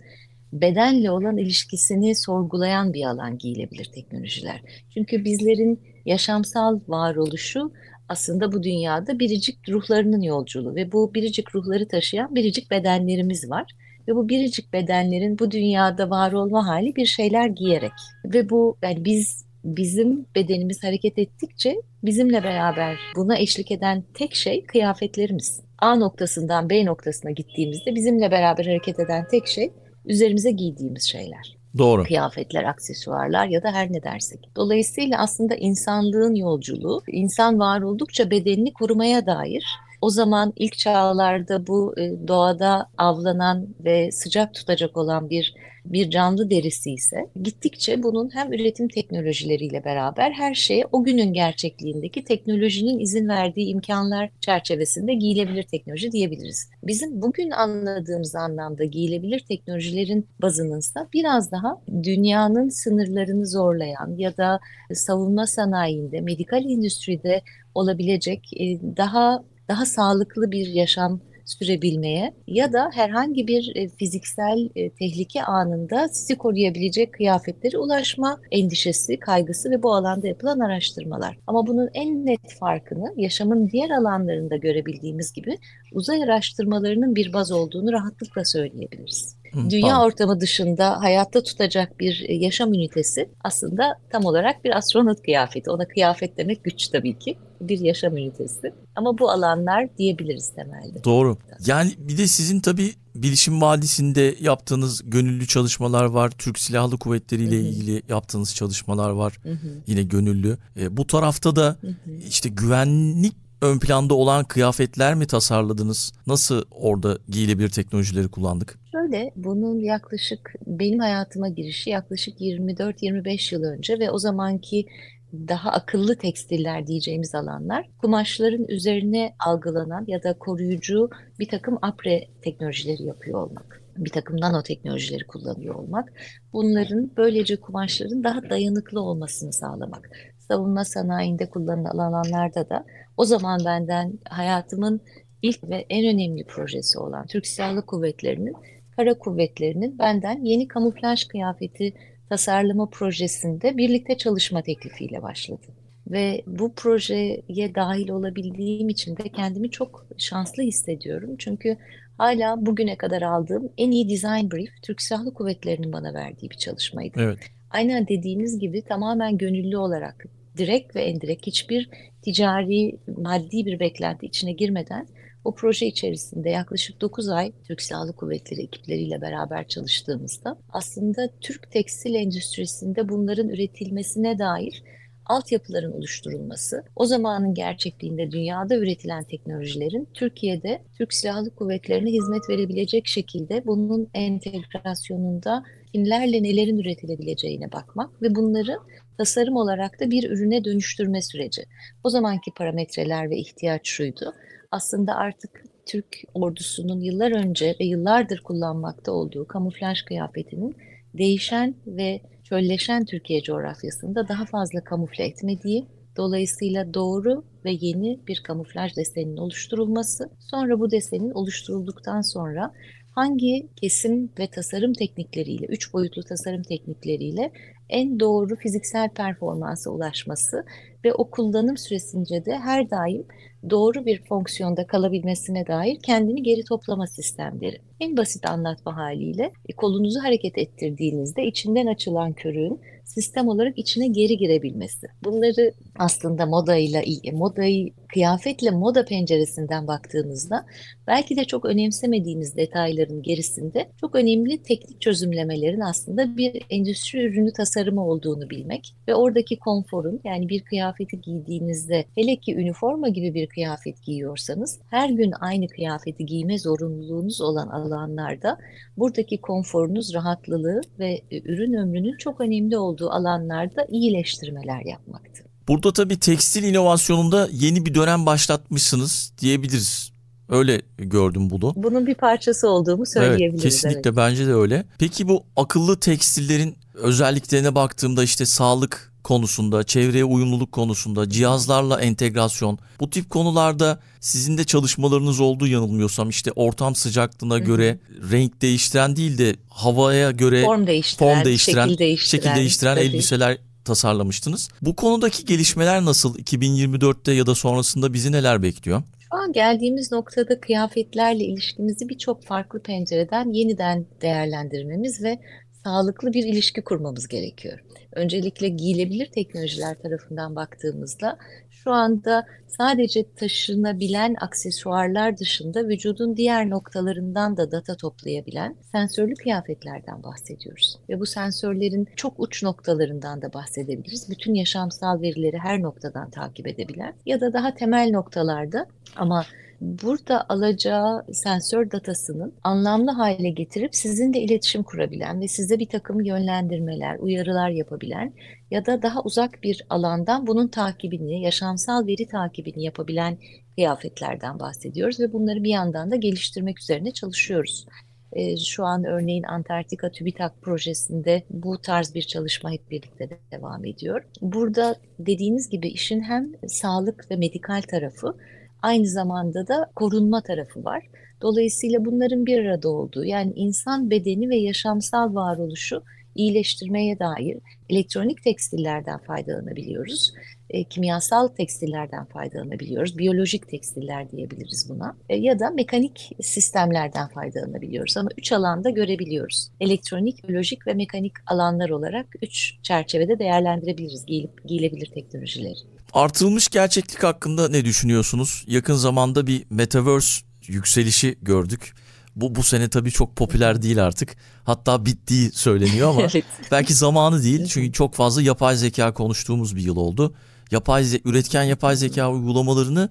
bedenle 0.53 1.11
olan 1.11 1.37
ilişkisini 1.37 2.17
sorgulayan 2.17 2.93
bir 2.93 3.05
alan 3.05 3.39
giyilebilir 3.39 3.85
teknolojiler. 3.85 4.63
Çünkü 4.95 5.25
bizlerin 5.25 5.81
yaşamsal 6.07 6.81
varoluşu 6.89 7.73
aslında 8.09 8.53
bu 8.53 8.63
dünyada 8.63 9.19
biricik 9.19 9.69
ruhlarının 9.69 10.21
yolculuğu 10.21 10.75
ve 10.75 10.93
bu 10.93 11.15
biricik 11.15 11.55
ruhları 11.55 11.89
taşıyan 11.89 12.35
biricik 12.35 12.71
bedenlerimiz 12.71 13.51
var. 13.51 13.73
Ve 14.09 14.15
bu 14.15 14.29
biricik 14.29 14.73
bedenlerin 14.73 15.39
bu 15.39 15.51
dünyada 15.51 16.11
var 16.11 16.33
olma 16.33 16.67
hali 16.67 16.97
bir 16.97 17.07
şeyler 17.07 17.47
giyerek 17.47 17.93
ve 18.25 18.51
bu 18.51 18.77
yani 18.83 19.05
biz 19.05 19.45
bizim 19.65 20.27
bedenimiz 20.35 20.85
hareket 20.85 21.19
ettikçe 21.19 21.77
bizimle 22.03 22.43
beraber 22.43 22.99
buna 23.17 23.39
eşlik 23.39 23.71
eden 23.71 24.05
tek 24.15 24.35
şey 24.35 24.65
kıyafetlerimiz. 24.65 25.61
A 25.79 25.97
noktasından 25.97 26.71
B 26.71 26.85
noktasına 26.85 27.31
gittiğimizde 27.31 27.95
bizimle 27.95 28.31
beraber 28.31 28.65
hareket 28.65 29.01
eden 29.01 29.29
tek 29.31 29.47
şey 29.47 29.73
üzerimize 30.05 30.51
giydiğimiz 30.51 31.03
şeyler. 31.03 31.57
Doğru. 31.79 32.05
Kıyafetler, 32.05 32.65
aksesuarlar 32.65 33.47
ya 33.47 33.63
da 33.63 33.73
her 33.73 33.93
ne 33.93 34.03
dersek. 34.03 34.41
Dolayısıyla 34.57 35.19
aslında 35.19 35.55
insanlığın 35.55 36.35
yolculuğu, 36.35 37.03
insan 37.09 37.59
var 37.59 37.83
oldukça 37.83 38.31
bedenini 38.31 38.73
korumaya 38.73 39.27
dair 39.27 39.65
o 40.01 40.11
zaman 40.11 40.53
ilk 40.57 40.79
çağlarda 40.79 41.67
bu 41.67 41.95
e, 41.99 42.29
doğada 42.29 42.87
avlanan 42.99 43.69
ve 43.85 44.11
sıcak 44.13 44.55
tutacak 44.55 44.97
olan 44.97 45.31
bir 45.31 45.55
bir 45.85 46.11
canlı 46.11 46.51
derisi 46.51 46.91
ise 46.91 47.17
gittikçe 47.43 48.03
bunun 48.03 48.35
hem 48.35 48.53
üretim 48.53 48.89
teknolojileriyle 48.89 49.85
beraber 49.85 50.31
her 50.31 50.55
şeye 50.55 50.85
o 50.93 51.05
günün 51.05 51.33
gerçekliğindeki 51.33 52.25
teknolojinin 52.25 52.99
izin 52.99 53.29
verdiği 53.29 53.67
imkanlar 53.67 54.31
çerçevesinde 54.41 55.15
giyilebilir 55.15 55.63
teknoloji 55.63 56.13
diyebiliriz. 56.13 56.71
Bizim 56.83 57.23
bugün 57.23 57.51
anladığımız 57.51 58.35
anlamda 58.35 58.85
giyilebilir 58.85 59.45
teknolojilerin 59.49 60.29
bazınınsa 60.43 61.09
biraz 61.15 61.53
daha 61.53 61.81
dünyanın 62.03 62.69
sınırlarını 62.69 63.47
zorlayan 63.47 64.17
ya 64.17 64.37
da 64.37 64.61
savunma 64.93 65.47
sanayinde, 65.47 66.21
medikal 66.21 66.65
endüstride 66.65 67.43
olabilecek 67.75 68.51
daha 68.97 69.45
daha 69.69 69.87
sağlıklı 69.87 70.51
bir 70.51 70.67
yaşam 70.67 71.21
sürebilmeye 71.51 72.35
ya 72.47 72.73
da 72.73 72.91
herhangi 72.95 73.47
bir 73.47 73.73
e, 73.75 73.89
fiziksel 73.89 74.69
e, 74.77 74.91
tehlike 74.91 75.43
anında 75.43 76.09
sizi 76.09 76.39
koruyabilecek 76.39 77.13
kıyafetlere 77.13 77.79
ulaşma 77.79 78.41
endişesi, 78.51 79.19
kaygısı 79.19 79.71
ve 79.71 79.83
bu 79.83 79.95
alanda 79.95 80.29
yapılan 80.29 80.59
araştırmalar. 80.59 81.39
Ama 81.47 81.67
bunun 81.67 81.91
en 81.95 82.27
net 82.27 82.55
farkını 82.61 83.15
yaşamın 83.17 83.69
diğer 83.69 83.91
alanlarında 83.91 84.57
görebildiğimiz 84.57 85.33
gibi 85.33 85.59
uzay 85.93 86.23
araştırmalarının 86.23 87.15
bir 87.15 87.33
baz 87.33 87.53
olduğunu 87.53 87.93
rahatlıkla 87.93 88.45
söyleyebiliriz. 88.45 89.40
Dünya 89.55 89.89
tamam. 89.89 90.07
ortamı 90.07 90.41
dışında 90.41 91.01
hayatta 91.01 91.43
tutacak 91.43 92.01
bir 92.01 92.25
e, 92.29 92.35
yaşam 92.35 92.75
ünitesi 92.75 93.29
aslında 93.45 93.99
tam 94.11 94.25
olarak 94.25 94.65
bir 94.65 94.77
astronot 94.77 95.23
kıyafeti. 95.23 95.71
Ona 95.71 95.89
kıyafet 95.89 96.39
demek 96.39 96.65
güç 96.65 96.89
tabii 96.89 97.19
ki. 97.19 97.39
Bir 97.61 97.79
yaşam 97.79 98.17
ünitesi. 98.17 98.75
Ama 98.97 99.19
bu 99.19 99.31
alanlar 99.31 99.97
diyebiliriz 99.99 100.51
temelde. 100.55 101.05
Doğru. 101.05 101.39
Yani 101.67 101.93
bir 101.99 102.19
de 102.19 102.27
sizin 102.27 102.61
tabii 102.61 102.95
Bilişim 103.15 103.61
Vadisi'nde 103.61 104.35
yaptığınız 104.41 105.11
gönüllü 105.11 105.47
çalışmalar 105.47 106.05
var. 106.05 106.31
Türk 106.31 106.59
Silahlı 106.59 106.99
Kuvvetleri 106.99 107.43
ile 107.43 107.61
ilgili 107.61 108.03
yaptığınız 108.09 108.55
çalışmalar 108.55 109.11
var. 109.11 109.39
Hı-hı. 109.43 109.83
Yine 109.87 110.03
gönüllü. 110.03 110.59
E, 110.81 110.97
bu 110.97 111.07
tarafta 111.07 111.57
da 111.57 111.77
Hı-hı. 111.81 112.17
işte 112.29 112.49
güvenlik 112.49 113.35
ön 113.63 113.79
planda 113.79 114.15
olan 114.15 114.45
kıyafetler 114.45 115.15
mi 115.15 115.27
tasarladınız? 115.27 116.13
Nasıl 116.27 116.65
orada 116.71 117.19
giyilebilir 117.29 117.69
teknolojileri 117.69 118.29
kullandık? 118.29 118.79
Şöyle 118.93 119.33
bunun 119.37 119.79
yaklaşık 119.79 120.53
benim 120.67 120.99
hayatıma 120.99 121.49
girişi 121.49 121.91
yaklaşık 121.91 122.41
24-25 122.41 123.55
yıl 123.55 123.63
önce 123.63 123.99
ve 123.99 124.11
o 124.11 124.19
zamanki 124.19 124.87
daha 125.33 125.71
akıllı 125.71 126.17
tekstiller 126.17 126.87
diyeceğimiz 126.87 127.35
alanlar 127.35 127.89
kumaşların 127.99 128.65
üzerine 128.69 129.35
algılanan 129.39 130.05
ya 130.07 130.23
da 130.23 130.39
koruyucu 130.39 131.11
bir 131.39 131.49
takım 131.49 131.79
apre 131.83 132.29
teknolojileri 132.43 133.03
yapıyor 133.03 133.43
olmak. 133.43 133.80
Bir 133.97 134.11
takım 134.11 134.41
nanoteknolojileri 134.41 135.25
kullanıyor 135.27 135.75
olmak. 135.75 136.13
Bunların 136.53 137.11
böylece 137.17 137.57
kumaşların 137.57 138.25
daha 138.25 138.51
dayanıklı 138.51 139.01
olmasını 139.01 139.53
sağlamak. 139.53 140.11
Savunma 140.39 140.85
sanayinde 140.85 141.51
kullanılan 141.51 141.99
alanlarda 141.99 142.69
da 142.69 142.85
o 143.17 143.25
zaman 143.25 143.61
benden 143.65 144.19
hayatımın 144.29 145.01
ilk 145.43 145.69
ve 145.69 145.87
en 145.89 146.15
önemli 146.15 146.45
projesi 146.45 146.99
olan 146.99 147.27
Türk 147.27 147.47
Silahlı 147.47 147.87
Kuvvetleri'nin, 147.87 148.55
Kara 148.97 149.19
Kuvvetleri'nin 149.19 149.99
benden 149.99 150.45
yeni 150.45 150.69
kamuflaj 150.69 151.25
kıyafeti 151.25 151.95
tasarlama 152.29 152.91
projesinde 152.91 153.77
birlikte 153.77 154.17
çalışma 154.17 154.63
teklifiyle 154.63 155.23
başladı. 155.23 155.67
Ve 156.07 156.43
bu 156.47 156.75
projeye 156.75 157.75
dahil 157.75 158.09
olabildiğim 158.09 158.89
için 158.89 159.17
de 159.17 159.23
kendimi 159.23 159.71
çok 159.71 160.07
şanslı 160.19 160.63
hissediyorum. 160.63 161.31
Çünkü 161.39 161.77
hala 162.21 162.67
bugüne 162.67 162.97
kadar 162.97 163.23
aldığım 163.23 163.73
en 163.79 163.91
iyi 163.91 164.09
design 164.09 164.51
brief 164.51 164.71
Türk 164.83 165.03
Silahlı 165.03 165.35
Kuvvetleri'nin 165.35 165.93
bana 165.93 166.15
verdiği 166.15 166.51
bir 166.51 166.57
çalışmaydı. 166.57 167.21
Evet. 167.21 167.39
Aynen 167.71 168.09
dediğiniz 168.09 168.59
gibi 168.59 168.83
tamamen 168.83 169.39
gönüllü 169.39 169.77
olarak 169.77 170.27
direkt 170.57 170.97
ve 170.97 171.03
endirekt 171.03 171.47
hiçbir 171.47 171.91
ticari, 172.23 172.99
maddi 173.17 173.67
bir 173.67 173.81
beklenti 173.81 174.27
içine 174.27 174.53
girmeden 174.53 175.07
o 175.45 175.55
proje 175.55 175.87
içerisinde 175.87 176.51
yaklaşık 176.51 177.01
9 177.01 177.29
ay 177.29 177.53
Türk 177.65 177.83
Silahlı 177.83 178.13
Kuvvetleri 178.13 178.63
ekipleriyle 178.63 179.21
beraber 179.21 179.69
çalıştığımızda 179.69 180.59
aslında 180.73 181.29
Türk 181.41 181.71
tekstil 181.71 182.15
endüstrisinde 182.15 183.09
bunların 183.09 183.49
üretilmesine 183.49 184.39
dair 184.39 184.83
altyapıların 185.31 185.93
oluşturulması, 185.93 186.85
o 186.97 187.07
zamanın 187.07 187.55
gerçekliğinde 187.55 188.31
dünyada 188.31 188.77
üretilen 188.77 189.25
teknolojilerin 189.25 190.09
Türkiye'de 190.15 190.83
Türk 190.99 191.15
Silahlı 191.15 191.55
Kuvvetleri'ne 191.55 192.11
hizmet 192.11 192.49
verebilecek 192.51 193.07
şekilde 193.07 193.67
bunun 193.67 194.09
entegrasyonunda 194.15 195.63
kimlerle 195.93 196.43
nelerin 196.43 196.79
üretilebileceğine 196.79 197.73
bakmak 197.73 198.23
ve 198.23 198.35
bunları 198.35 198.79
tasarım 199.19 199.57
olarak 199.57 200.01
da 200.01 200.11
bir 200.11 200.31
ürüne 200.31 200.65
dönüştürme 200.65 201.23
süreci. 201.23 201.63
O 202.05 202.11
zamanki 202.11 202.51
parametreler 202.57 203.31
ve 203.31 203.37
ihtiyaç 203.37 203.89
şuydu. 203.89 204.35
Aslında 204.71 205.15
artık 205.15 205.65
Türk 205.87 206.23
ordusunun 206.35 207.01
yıllar 207.01 207.33
önce 207.33 207.77
ve 207.81 207.85
yıllardır 207.85 208.41
kullanmakta 208.41 209.13
olduğu 209.13 209.47
kamuflaj 209.47 210.03
kıyafetinin 210.03 210.77
değişen 211.15 211.75
ve 211.87 212.21
çölleşen 212.51 213.05
Türkiye 213.05 213.43
coğrafyasında 213.43 214.29
daha 214.29 214.45
fazla 214.45 214.85
kamufle 214.85 215.25
etmediği, 215.25 215.87
dolayısıyla 216.17 216.95
doğru 216.95 217.45
ve 217.65 217.71
yeni 217.81 218.21
bir 218.29 218.43
kamuflaj 218.43 218.97
deseninin 218.97 219.37
oluşturulması, 219.37 220.31
sonra 220.51 220.81
bu 220.81 220.91
desenin 220.91 221.31
oluşturulduktan 221.31 222.21
sonra 222.21 222.73
hangi 223.15 223.69
kesim 223.77 224.31
ve 224.39 224.47
tasarım 224.47 224.93
teknikleriyle, 224.93 225.67
üç 225.67 225.93
boyutlu 225.93 226.23
tasarım 226.23 226.63
teknikleriyle 226.63 227.53
en 227.89 228.21
doğru 228.21 228.57
fiziksel 228.57 229.09
performansa 229.09 229.91
ulaşması 229.91 230.65
ve 231.05 231.13
o 231.13 231.31
kullanım 231.31 231.77
süresince 231.77 232.45
de 232.45 232.59
her 232.59 232.91
daim 232.91 233.27
doğru 233.71 234.07
bir 234.07 234.23
fonksiyonda 234.23 234.87
kalabilmesine 234.87 235.67
dair 235.67 235.99
kendini 236.03 236.43
geri 236.43 236.65
toplama 236.65 237.07
sistemleri. 237.07 237.79
En 238.01 238.17
basit 238.17 238.51
anlatma 238.51 238.97
haliyle 238.97 239.53
e, 239.69 239.73
kolunuzu 239.73 240.21
hareket 240.21 240.59
ettirdiğinizde 240.59 241.47
içinden 241.47 241.87
açılan 241.87 242.33
körüğün 242.33 242.81
sistem 243.05 243.49
olarak 243.49 243.79
içine 243.79 244.09
geri 244.09 244.37
girebilmesi. 244.37 245.07
Bunları 245.25 245.73
aslında 245.99 246.47
modayla, 246.47 247.03
modayı 247.33 247.91
kıyafetle 248.09 248.71
moda 248.71 249.05
penceresinden 249.05 249.87
baktığınızda 249.87 250.67
belki 251.07 251.37
de 251.37 251.45
çok 251.45 251.65
önemsemediğimiz 251.65 252.57
detayların 252.57 253.23
gerisinde 253.23 253.89
çok 254.01 254.15
önemli 254.15 254.63
teknik 254.63 255.01
çözümlemelerin 255.01 255.81
aslında 255.81 256.37
bir 256.37 256.63
endüstri 256.71 257.27
ürünü 257.27 257.53
tasarımı 257.53 258.07
olduğunu 258.07 258.51
bilmek 258.51 258.95
ve 259.09 259.15
oradaki 259.15 259.59
konforun 259.59 260.21
yani 260.25 260.49
bir 260.49 260.61
kıyafeti 260.61 261.21
giydiğinizde 261.21 262.05
hele 262.15 262.37
ki 262.37 262.55
üniforma 262.55 263.09
gibi 263.09 263.35
bir 263.35 263.47
kıyafet 263.55 264.03
giyiyorsanız 264.03 264.79
her 264.91 265.11
gün 265.11 265.33
aynı 265.41 265.69
kıyafeti 265.69 266.27
giyme 266.27 266.59
zorunluluğunuz 266.59 267.41
olan 267.41 267.69
alanlarda 267.69 268.59
buradaki 268.97 269.41
konforunuz, 269.41 270.15
rahatlılığı 270.15 270.81
ve 270.99 271.23
ürün 271.31 271.73
ömrünün 271.73 272.17
çok 272.17 272.41
önemli 272.41 272.79
olduğu 272.79 273.11
alanlarda 273.11 273.87
iyileştirmeler 273.89 274.81
yapmaktı. 274.85 275.45
Burada 275.69 275.93
tabii 275.93 276.21
tekstil 276.21 276.65
inovasyonunda 276.65 277.49
yeni 277.53 277.87
bir 277.87 277.95
dönem 277.95 278.27
başlatmışsınız 278.27 279.33
diyebiliriz. 279.41 280.13
Öyle 280.49 280.83
gördüm 280.99 281.51
bunu. 281.51 281.73
Bunun 281.77 282.07
bir 282.07 282.15
parçası 282.15 282.69
olduğumu 282.69 283.07
söyleyebiliriz. 283.07 283.53
Evet, 283.53 283.63
kesinlikle 283.63 284.01
evet. 284.11 284.17
bence 284.17 284.47
de 284.47 284.55
öyle. 284.55 284.85
Peki 284.99 285.29
bu 285.29 285.45
akıllı 285.57 286.01
tekstillerin 286.01 286.77
özelliklerine 286.95 287.75
baktığımda 287.75 288.25
işte 288.25 288.47
sağlık 288.47 289.10
konusunda, 289.25 289.85
çevreye 289.85 290.25
uyumluluk 290.25 290.73
konusunda, 290.73 291.31
cihazlarla 291.31 292.01
entegrasyon 292.01 292.79
bu 293.01 293.11
tip 293.11 293.31
konularda 293.31 294.01
sizin 294.21 294.59
de 294.59 294.65
çalışmalarınız 294.65 295.41
olduğu 295.41 295.67
yanılmıyorsam 295.67 296.29
işte 296.29 296.53
ortam 296.53 296.95
sıcaklığına 296.95 297.55
Hı-hı. 297.55 297.65
göre 297.65 297.99
renk 298.31 298.63
değiştiren 298.63 299.17
değil 299.17 299.39
de 299.39 299.57
havaya 299.69 300.31
göre 300.31 300.65
form 300.65 300.87
değiştiren, 300.87 301.35
form 301.35 301.45
değiştiren 301.45 301.89
şekil 301.89 301.99
değiştiren, 301.99 302.43
şekil 302.43 302.57
değiştiren 302.61 302.97
elbiseler 302.97 303.59
tasarlamıştınız. 303.85 304.69
Bu 304.83 304.97
konudaki 304.97 305.45
gelişmeler 305.45 306.05
nasıl? 306.05 306.39
2024'te 306.39 307.33
ya 307.33 307.47
da 307.47 307.55
sonrasında 307.55 308.13
bizi 308.13 308.33
neler 308.33 308.63
bekliyor? 308.63 309.03
Şu 309.19 309.37
an 309.37 309.53
geldiğimiz 309.53 310.13
noktada 310.13 310.61
kıyafetlerle 310.61 311.45
ilişkimizi 311.45 312.09
birçok 312.09 312.45
farklı 312.45 312.83
pencereden 312.83 313.53
yeniden 313.53 314.07
değerlendirmemiz 314.23 315.23
ve 315.23 315.39
sağlıklı 315.85 316.33
bir 316.33 316.45
ilişki 316.45 316.83
kurmamız 316.83 317.29
gerekiyor. 317.29 317.79
Öncelikle 318.13 318.69
giyilebilir 318.69 319.27
teknolojiler 319.27 319.99
tarafından 319.99 320.57
baktığımızda 320.57 321.39
şu 321.71 321.91
anda 321.91 322.47
sadece 322.67 323.35
taşınabilen 323.37 324.37
aksesuarlar 324.41 325.39
dışında 325.39 325.89
vücudun 325.89 326.37
diğer 326.37 326.71
noktalarından 326.71 327.57
da 327.57 327.73
data 327.73 327.97
toplayabilen 327.97 328.77
sensörlü 328.93 329.35
kıyafetlerden 329.35 330.23
bahsediyoruz. 330.23 330.99
Ve 331.09 331.21
bu 331.21 331.27
sensörlerin 331.27 332.09
çok 332.17 332.41
uç 332.41 332.63
noktalarından 332.63 333.43
da 333.43 333.53
bahsedebiliriz. 333.53 334.31
Bütün 334.31 334.55
yaşamsal 334.55 335.21
verileri 335.21 335.59
her 335.59 335.83
noktadan 335.83 336.31
takip 336.31 336.67
edebilen 336.67 337.15
ya 337.27 337.41
da 337.41 337.53
daha 337.53 337.75
temel 337.75 338.11
noktalarda 338.11 338.87
ama 339.17 339.45
burada 339.81 340.47
alacağı 340.49 341.25
sensör 341.33 341.91
datasının 341.91 342.55
anlamlı 342.63 343.11
hale 343.11 343.51
getirip 343.51 343.95
sizinle 343.95 344.41
iletişim 344.41 344.83
kurabilen 344.83 345.41
ve 345.41 345.49
size 345.49 345.79
bir 345.79 345.89
takım 345.89 346.21
yönlendirmeler, 346.21 347.17
uyarılar 347.19 347.71
yapabilen 347.71 348.33
ya 348.71 348.87
da 348.87 349.03
daha 349.03 349.23
uzak 349.23 349.63
bir 349.63 349.87
alandan 349.91 350.47
bunun 350.47 350.69
takibini, 350.69 351.43
yaşamsal 351.43 352.07
veri 352.07 352.27
takibini 352.27 352.85
yapabilen 352.85 353.39
kıyafetlerden 353.75 354.59
bahsediyoruz 354.59 355.21
ve 355.21 355.33
bunları 355.33 355.65
bir 355.65 355.71
yandan 355.71 356.11
da 356.11 356.17
geliştirmek 356.17 356.81
üzerine 356.81 357.13
çalışıyoruz. 357.13 357.87
E, 358.33 358.57
şu 358.57 358.85
an 358.85 359.05
örneğin 359.05 359.43
Antarktika 359.43 360.11
TÜBİTAK 360.11 360.63
projesinde 360.63 361.43
bu 361.51 361.79
tarz 361.79 362.15
bir 362.15 362.23
çalışma 362.23 362.71
hep 362.71 362.91
birlikte 362.91 363.31
de 363.31 363.39
devam 363.53 363.85
ediyor. 363.85 364.25
Burada 364.43 364.97
dediğiniz 365.19 365.69
gibi 365.69 365.89
işin 365.89 366.21
hem 366.21 366.53
sağlık 366.67 367.31
ve 367.31 367.37
medikal 367.37 367.83
tarafı 367.83 368.37
aynı 368.83 369.07
zamanda 369.07 369.69
da 369.69 369.91
korunma 369.97 370.43
tarafı 370.43 370.85
var. 370.85 371.07
Dolayısıyla 371.43 372.05
bunların 372.05 372.47
bir 372.47 372.65
arada 372.65 372.89
olduğu 372.89 373.25
yani 373.25 373.53
insan 373.57 374.11
bedeni 374.11 374.49
ve 374.49 374.57
yaşamsal 374.57 375.35
varoluşu 375.35 376.03
iyileştirmeye 376.35 377.19
dair 377.19 377.59
elektronik 377.89 378.43
tekstillerden 378.43 379.19
faydalanabiliyoruz. 379.19 380.33
E, 380.71 380.85
kimyasal 380.85 381.49
tekstillerden 381.49 382.25
faydalanabiliyoruz. 382.25 383.19
Biyolojik 383.19 383.69
tekstiller 383.69 384.31
diyebiliriz 384.31 384.87
buna. 384.89 385.17
E, 385.29 385.37
ya 385.37 385.59
da 385.59 385.71
mekanik 385.71 386.31
sistemlerden 386.43 387.29
faydalanabiliyoruz. 387.29 388.17
Ama 388.17 388.31
üç 388.39 388.53
alanda 388.53 388.91
görebiliyoruz. 388.91 389.71
Elektronik, 389.81 390.49
biyolojik 390.49 390.87
ve 390.87 390.95
mekanik 390.95 391.33
alanlar 391.47 391.91
olarak 391.91 392.27
üç 392.43 392.75
çerçevede 392.83 393.39
değerlendirebiliriz 393.39 394.27
giyilip, 394.27 394.69
giyilebilir 394.69 395.07
teknolojileri. 395.07 395.79
Artırılmış 396.13 396.69
gerçeklik 396.69 397.23
hakkında 397.23 397.69
ne 397.69 397.85
düşünüyorsunuz? 397.85 398.65
Yakın 398.67 398.95
zamanda 398.95 399.47
bir 399.47 399.65
metaverse 399.71 400.43
yükselişi 400.67 401.39
gördük. 401.43 401.95
Bu 402.37 402.55
bu 402.55 402.63
sene 402.63 402.89
tabii 402.89 403.11
çok 403.11 403.37
popüler 403.37 403.83
değil 403.83 404.05
artık. 404.05 404.37
Hatta 404.65 405.07
bittiği 405.07 405.51
söyleniyor 405.53 406.11
ama 406.11 406.23
evet. 406.35 406.45
belki 406.71 406.95
zamanı 406.95 407.43
değil. 407.43 407.67
Çünkü 407.67 407.93
çok 407.93 408.15
fazla 408.15 408.43
yapay 408.43 408.77
zeka 408.77 409.15
konuştuğumuz 409.15 409.77
bir 409.77 409.83
yıl 409.83 409.97
oldu. 409.97 410.35
Yapay 410.71 411.21
üretken 411.25 411.63
yapay 411.63 411.97
zeka 411.97 412.31
uygulamalarını 412.31 413.11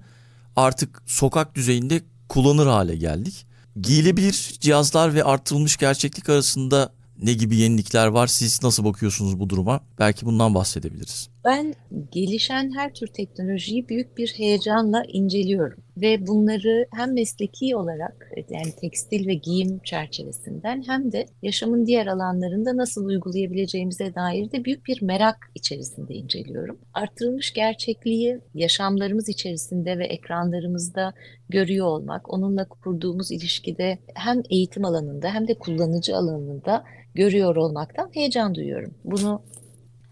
artık 0.56 1.02
sokak 1.06 1.54
düzeyinde 1.54 2.02
kullanır 2.28 2.66
hale 2.66 2.96
geldik. 2.96 3.46
Giyilebilir 3.80 4.56
cihazlar 4.60 5.14
ve 5.14 5.24
artırılmış 5.24 5.76
gerçeklik 5.76 6.28
arasında 6.28 6.92
ne 7.22 7.32
gibi 7.32 7.56
yenilikler 7.56 8.06
var? 8.06 8.26
Siz 8.26 8.62
nasıl 8.62 8.84
bakıyorsunuz 8.84 9.40
bu 9.40 9.50
duruma? 9.50 9.80
Belki 9.98 10.26
bundan 10.26 10.54
bahsedebiliriz. 10.54 11.29
Ben 11.44 11.74
gelişen 12.12 12.72
her 12.76 12.94
tür 12.94 13.06
teknolojiyi 13.06 13.88
büyük 13.88 14.18
bir 14.18 14.34
heyecanla 14.36 15.02
inceliyorum 15.08 15.82
ve 15.96 16.26
bunları 16.26 16.86
hem 16.94 17.14
mesleki 17.14 17.76
olarak 17.76 18.30
yani 18.50 18.72
tekstil 18.80 19.26
ve 19.26 19.34
giyim 19.34 19.80
çerçevesinden 19.84 20.82
hem 20.86 21.12
de 21.12 21.26
yaşamın 21.42 21.86
diğer 21.86 22.06
alanlarında 22.06 22.76
nasıl 22.76 23.04
uygulayabileceğimize 23.04 24.14
dair 24.14 24.52
de 24.52 24.64
büyük 24.64 24.86
bir 24.86 25.02
merak 25.02 25.36
içerisinde 25.54 26.14
inceliyorum. 26.14 26.78
Artırılmış 26.94 27.52
gerçekliği 27.52 28.40
yaşamlarımız 28.54 29.28
içerisinde 29.28 29.98
ve 29.98 30.06
ekranlarımızda 30.06 31.14
görüyor 31.48 31.86
olmak, 31.86 32.34
onunla 32.34 32.68
kurduğumuz 32.68 33.30
ilişkide 33.30 33.98
hem 34.14 34.42
eğitim 34.50 34.84
alanında 34.84 35.34
hem 35.34 35.48
de 35.48 35.54
kullanıcı 35.54 36.16
alanında 36.16 36.84
görüyor 37.14 37.56
olmaktan 37.56 38.10
heyecan 38.14 38.54
duyuyorum. 38.54 38.94
Bunu 39.04 39.42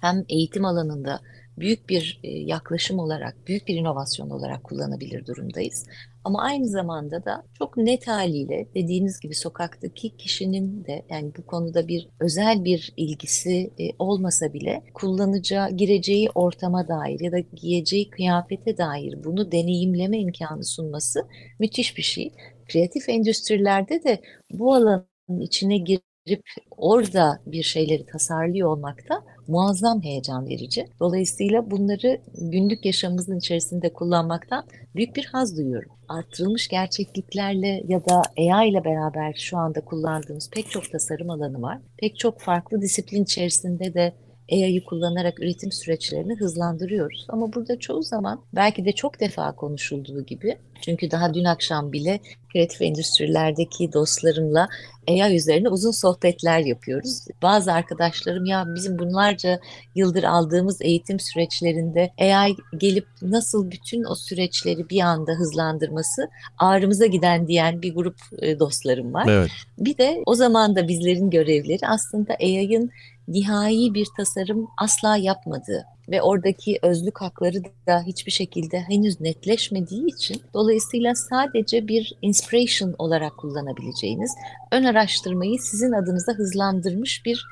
hem 0.01 0.25
eğitim 0.29 0.65
alanında 0.65 1.21
büyük 1.61 1.89
bir 1.89 2.21
e, 2.23 2.29
yaklaşım 2.31 2.99
olarak, 2.99 3.47
büyük 3.47 3.69
bir 3.69 3.75
inovasyon 3.75 4.31
olarak 4.31 4.65
kullanabilir 4.65 5.27
durumdayız. 5.27 5.87
Ama 6.25 6.43
aynı 6.43 6.69
zamanda 6.69 7.25
da 7.25 7.45
çok 7.59 7.77
net 7.77 8.09
haliyle 8.09 8.69
dediğiniz 8.75 9.21
gibi 9.21 9.35
sokaktaki 9.35 10.17
kişinin 10.17 10.85
de 10.85 11.07
yani 11.11 11.33
bu 11.39 11.47
konuda 11.47 11.89
bir 11.89 12.09
özel 12.21 12.65
bir 12.65 12.93
ilgisi 12.97 13.71
e, 13.79 13.85
olmasa 13.99 14.53
bile 14.53 14.83
kullanacağı, 14.95 15.71
gireceği 15.71 16.31
ortama 16.35 16.89
dair 16.89 17.21
ya 17.21 17.33
da 17.33 17.39
giyeceği 17.39 18.11
kıyafete 18.11 18.79
dair 18.79 19.25
bunu 19.25 19.53
deneyimleme 19.53 20.19
imkanı 20.19 20.65
sunması 20.65 21.21
müthiş 21.59 21.97
bir 21.97 22.03
şey. 22.03 22.33
Kreatif 22.69 23.09
endüstrilerde 23.09 24.05
de 24.05 24.21
bu 24.51 24.75
alanın 24.75 25.41
içine 25.41 25.79
girip 25.79 26.43
orada 26.71 27.41
bir 27.47 27.63
şeyleri 27.63 28.07
tasarlıyor 28.07 28.69
olmak 28.69 29.09
da 29.09 29.25
muazzam 29.49 30.03
heyecan 30.03 30.47
verici. 30.47 30.87
Dolayısıyla 31.01 31.71
bunları 31.71 32.21
günlük 32.35 32.85
yaşamımızın 32.85 33.39
içerisinde 33.39 33.93
kullanmaktan 33.93 34.65
büyük 34.95 35.17
bir 35.17 35.25
haz 35.25 35.57
duyuyorum. 35.57 35.93
Artırılmış 36.09 36.69
gerçekliklerle 36.69 37.83
ya 37.89 38.05
da 38.05 38.23
AI 38.39 38.69
ile 38.69 38.85
beraber 38.85 39.35
şu 39.37 39.59
anda 39.59 39.81
kullandığımız 39.81 40.51
pek 40.51 40.71
çok 40.71 40.93
tasarım 40.93 41.31
alanı 41.31 41.63
var. 41.63 41.79
Pek 41.99 42.19
çok 42.19 42.41
farklı 42.41 42.81
disiplin 42.81 43.25
içerisinde 43.25 43.95
de 43.95 44.13
AI'yı 44.53 44.85
kullanarak 44.85 45.41
üretim 45.41 45.73
süreçlerini 45.73 46.35
hızlandırıyoruz. 46.35 47.27
Ama 47.29 47.53
burada 47.53 47.79
çoğu 47.79 48.03
zaman 48.03 48.43
belki 48.55 48.85
de 48.85 48.93
çok 48.93 49.21
defa 49.21 49.53
konuşulduğu 49.53 50.27
gibi 50.27 50.59
çünkü 50.81 51.11
daha 51.11 51.35
dün 51.35 51.45
akşam 51.45 51.93
bile 51.93 52.21
kreatif 52.53 52.83
endüstrilerdeki 52.83 53.93
dostlarımla 53.93 54.69
AI 55.09 55.37
üzerine 55.37 55.69
uzun 55.69 55.91
sohbetler 55.91 56.59
yapıyoruz. 56.59 57.25
Bazı 57.43 57.73
arkadaşlarım 57.73 58.45
ya 58.45 58.65
bizim 58.75 58.99
bunlarca 58.99 59.61
yıldır 59.95 60.25
aldığımız 60.25 60.83
eğitim 60.83 61.21
süreçlerinde 61.21 62.11
AI 62.19 62.57
gelip 62.79 63.07
nasıl 63.23 63.71
bütün 63.71 64.05
o 64.05 64.15
süreçleri 64.15 64.89
bir 64.91 65.01
anda 65.01 65.33
hızlandırması 65.33 66.29
ağrımıza 66.59 67.07
giden 67.07 67.49
diyen 67.49 67.83
bir 67.83 67.95
grup 67.95 68.17
e, 68.39 68.59
dostlarım 68.59 69.15
var. 69.15 69.27
Evet. 69.29 69.51
Bir 69.79 69.99
de 69.99 70.23
o 70.27 70.35
zaman 70.35 70.77
da 70.77 70.89
bizlerin 70.89 71.31
görevleri 71.31 71.87
aslında 71.87 72.35
AI'ın 72.35 72.91
nihai 73.29 73.95
bir 73.95 74.07
tasarım 74.17 74.69
asla 74.79 75.17
yapmadığı 75.17 75.85
ve 76.11 76.23
oradaki 76.23 76.79
özlük 76.83 77.21
hakları 77.21 77.63
da 77.87 78.03
hiçbir 78.07 78.33
şekilde 78.33 78.81
henüz 78.81 79.21
netleşmediği 79.21 80.07
için 80.07 80.43
dolayısıyla 80.55 81.15
sadece 81.15 81.89
bir 81.89 82.13
inspiration 82.23 82.95
olarak 82.99 83.37
kullanabileceğiniz 83.37 84.35
ön 84.73 84.85
araştırmayı 84.85 85.59
sizin 85.59 85.93
adınıza 85.93 86.33
hızlandırmış 86.33 87.23
bir 87.27 87.45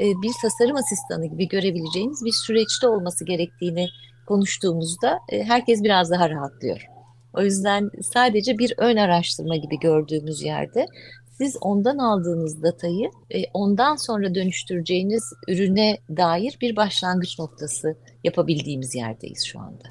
e, 0.00 0.04
bir 0.04 0.32
tasarım 0.42 0.76
asistanı 0.76 1.26
gibi 1.26 1.48
görebileceğiniz 1.48 2.24
bir 2.24 2.32
süreçte 2.32 2.88
olması 2.88 3.24
gerektiğini 3.24 3.88
konuştuğumuzda 4.26 5.18
e, 5.28 5.44
herkes 5.44 5.82
biraz 5.82 6.10
daha 6.10 6.30
rahatlıyor. 6.30 6.86
O 7.34 7.42
yüzden 7.42 7.90
sadece 8.02 8.58
bir 8.58 8.74
ön 8.78 8.96
araştırma 8.96 9.56
gibi 9.56 9.78
gördüğümüz 9.78 10.42
yerde 10.42 10.86
siz 11.38 11.56
ondan 11.60 11.98
aldığınız 11.98 12.62
datayı 12.62 13.10
e, 13.30 13.44
ondan 13.54 13.96
sonra 13.96 14.34
dönüştüreceğiniz 14.34 15.32
ürüne 15.48 15.98
dair 16.16 16.58
bir 16.60 16.76
başlangıç 16.76 17.38
noktası 17.38 17.96
yapabildiğimiz 18.24 18.94
yerdeyiz 18.94 19.44
şu 19.44 19.60
anda. 19.60 19.84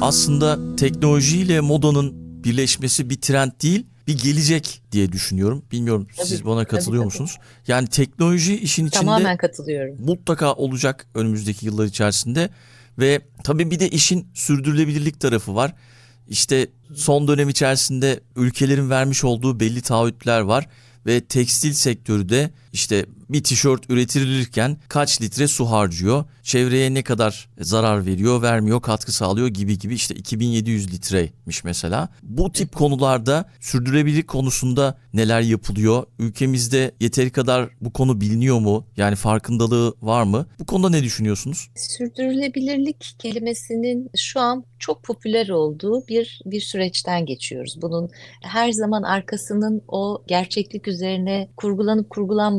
Aslında 0.00 0.76
teknolojiyle 0.76 1.60
modanın 1.60 2.12
birleşmesi 2.44 3.10
bir 3.10 3.20
trend 3.20 3.50
değil, 3.62 3.86
bir 4.06 4.18
gelecek 4.18 4.82
diye 4.92 5.12
düşünüyorum. 5.12 5.64
Bilmiyorum 5.72 6.06
Tabii, 6.16 6.26
siz 6.26 6.44
bana 6.44 6.64
katılıyor 6.64 7.02
tabii, 7.04 7.12
tabii. 7.12 7.22
musunuz? 7.22 7.38
Yani 7.66 7.88
teknoloji 7.88 8.58
işin 8.58 8.86
içinde 8.86 9.00
Tamamen 9.00 9.36
katılıyorum. 9.36 9.96
mutlaka 10.04 10.52
olacak 10.52 11.06
önümüzdeki 11.14 11.66
yıllar 11.66 11.84
içerisinde 11.84 12.48
ve 12.98 13.20
tabii 13.44 13.70
bir 13.70 13.80
de 13.80 13.88
işin 13.88 14.28
sürdürülebilirlik 14.34 15.20
tarafı 15.20 15.54
var. 15.54 15.74
İşte 16.28 16.66
son 16.94 17.28
dönem 17.28 17.48
içerisinde 17.48 18.20
ülkelerin 18.36 18.90
vermiş 18.90 19.24
olduğu 19.24 19.60
belli 19.60 19.82
taahhütler 19.82 20.40
var 20.40 20.66
ve 21.06 21.20
tekstil 21.20 21.72
sektörü 21.72 22.28
de 22.28 22.50
işte 22.76 23.06
bir 23.28 23.44
tişört 23.44 23.90
üretilirken 23.90 24.76
kaç 24.88 25.22
litre 25.22 25.48
su 25.48 25.64
harcıyor, 25.70 26.24
çevreye 26.42 26.94
ne 26.94 27.02
kadar 27.02 27.48
zarar 27.58 28.06
veriyor, 28.06 28.42
vermiyor, 28.42 28.82
katkı 28.82 29.12
sağlıyor 29.12 29.48
gibi 29.48 29.78
gibi 29.78 29.94
işte 29.94 30.14
2700 30.14 30.92
litreymiş 30.92 31.64
mesela. 31.64 32.08
Bu 32.22 32.52
tip 32.52 32.74
konularda 32.74 33.44
sürdürülebilirlik 33.60 34.28
konusunda 34.28 34.98
neler 35.14 35.40
yapılıyor? 35.40 36.04
Ülkemizde 36.18 36.92
yeteri 37.00 37.30
kadar 37.30 37.70
bu 37.80 37.92
konu 37.92 38.20
biliniyor 38.20 38.58
mu? 38.58 38.86
Yani 38.96 39.16
farkındalığı 39.16 39.94
var 40.02 40.22
mı? 40.22 40.46
Bu 40.58 40.66
konuda 40.66 40.90
ne 40.90 41.02
düşünüyorsunuz? 41.02 41.70
Sürdürülebilirlik 41.76 43.16
kelimesinin 43.18 44.10
şu 44.16 44.40
an 44.40 44.64
çok 44.78 45.02
popüler 45.02 45.48
olduğu 45.48 46.06
bir 46.08 46.40
bir 46.46 46.60
süreçten 46.60 47.26
geçiyoruz. 47.26 47.78
Bunun 47.82 48.10
her 48.42 48.72
zaman 48.72 49.02
arkasının 49.02 49.82
o 49.88 50.22
gerçeklik 50.26 50.88
üzerine 50.88 51.48
kurgulanıp 51.56 52.10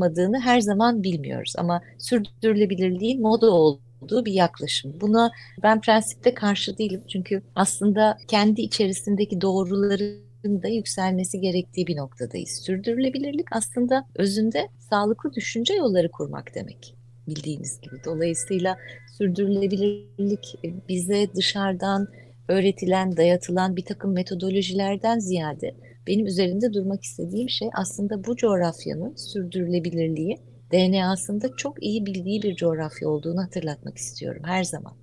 kurgulanmadığını 0.07 0.39
her 0.39 0.61
zaman 0.61 1.03
bilmiyoruz. 1.03 1.53
Ama 1.57 1.81
sürdürülebilirliğin 1.97 3.21
moda 3.21 3.51
olduğu 3.51 4.25
bir 4.25 4.33
yaklaşım. 4.33 4.93
Buna 5.01 5.31
ben 5.63 5.81
prensipte 5.81 6.33
karşı 6.33 6.77
değilim. 6.77 7.03
Çünkü 7.07 7.41
aslında 7.55 8.17
kendi 8.27 8.61
içerisindeki 8.61 9.41
doğruların 9.41 10.63
da 10.63 10.67
yükselmesi 10.67 11.39
gerektiği 11.39 11.87
bir 11.87 11.97
noktadayız. 11.97 12.61
Sürdürülebilirlik 12.65 13.47
aslında 13.51 14.05
özünde 14.15 14.67
sağlıklı 14.89 15.33
düşünce 15.33 15.73
yolları 15.73 16.11
kurmak 16.11 16.55
demek 16.55 16.95
bildiğiniz 17.27 17.81
gibi. 17.81 17.95
Dolayısıyla 18.05 18.77
sürdürülebilirlik 19.17 20.55
bize 20.89 21.27
dışarıdan 21.35 22.07
öğretilen, 22.47 23.17
dayatılan 23.17 23.75
bir 23.75 23.85
takım 23.85 24.13
metodolojilerden 24.13 25.19
ziyade 25.19 25.75
benim 26.07 26.25
üzerinde 26.25 26.73
durmak 26.73 27.03
istediğim 27.03 27.49
şey 27.49 27.69
aslında 27.73 28.23
bu 28.23 28.35
coğrafyanın 28.35 29.15
sürdürülebilirliği 29.15 30.37
DNA'sında 30.71 31.55
çok 31.57 31.83
iyi 31.83 32.05
bildiği 32.05 32.41
bir 32.41 32.55
coğrafya 32.55 33.09
olduğunu 33.09 33.41
hatırlatmak 33.41 33.97
istiyorum 33.97 34.41
her 34.45 34.63
zaman. 34.63 34.93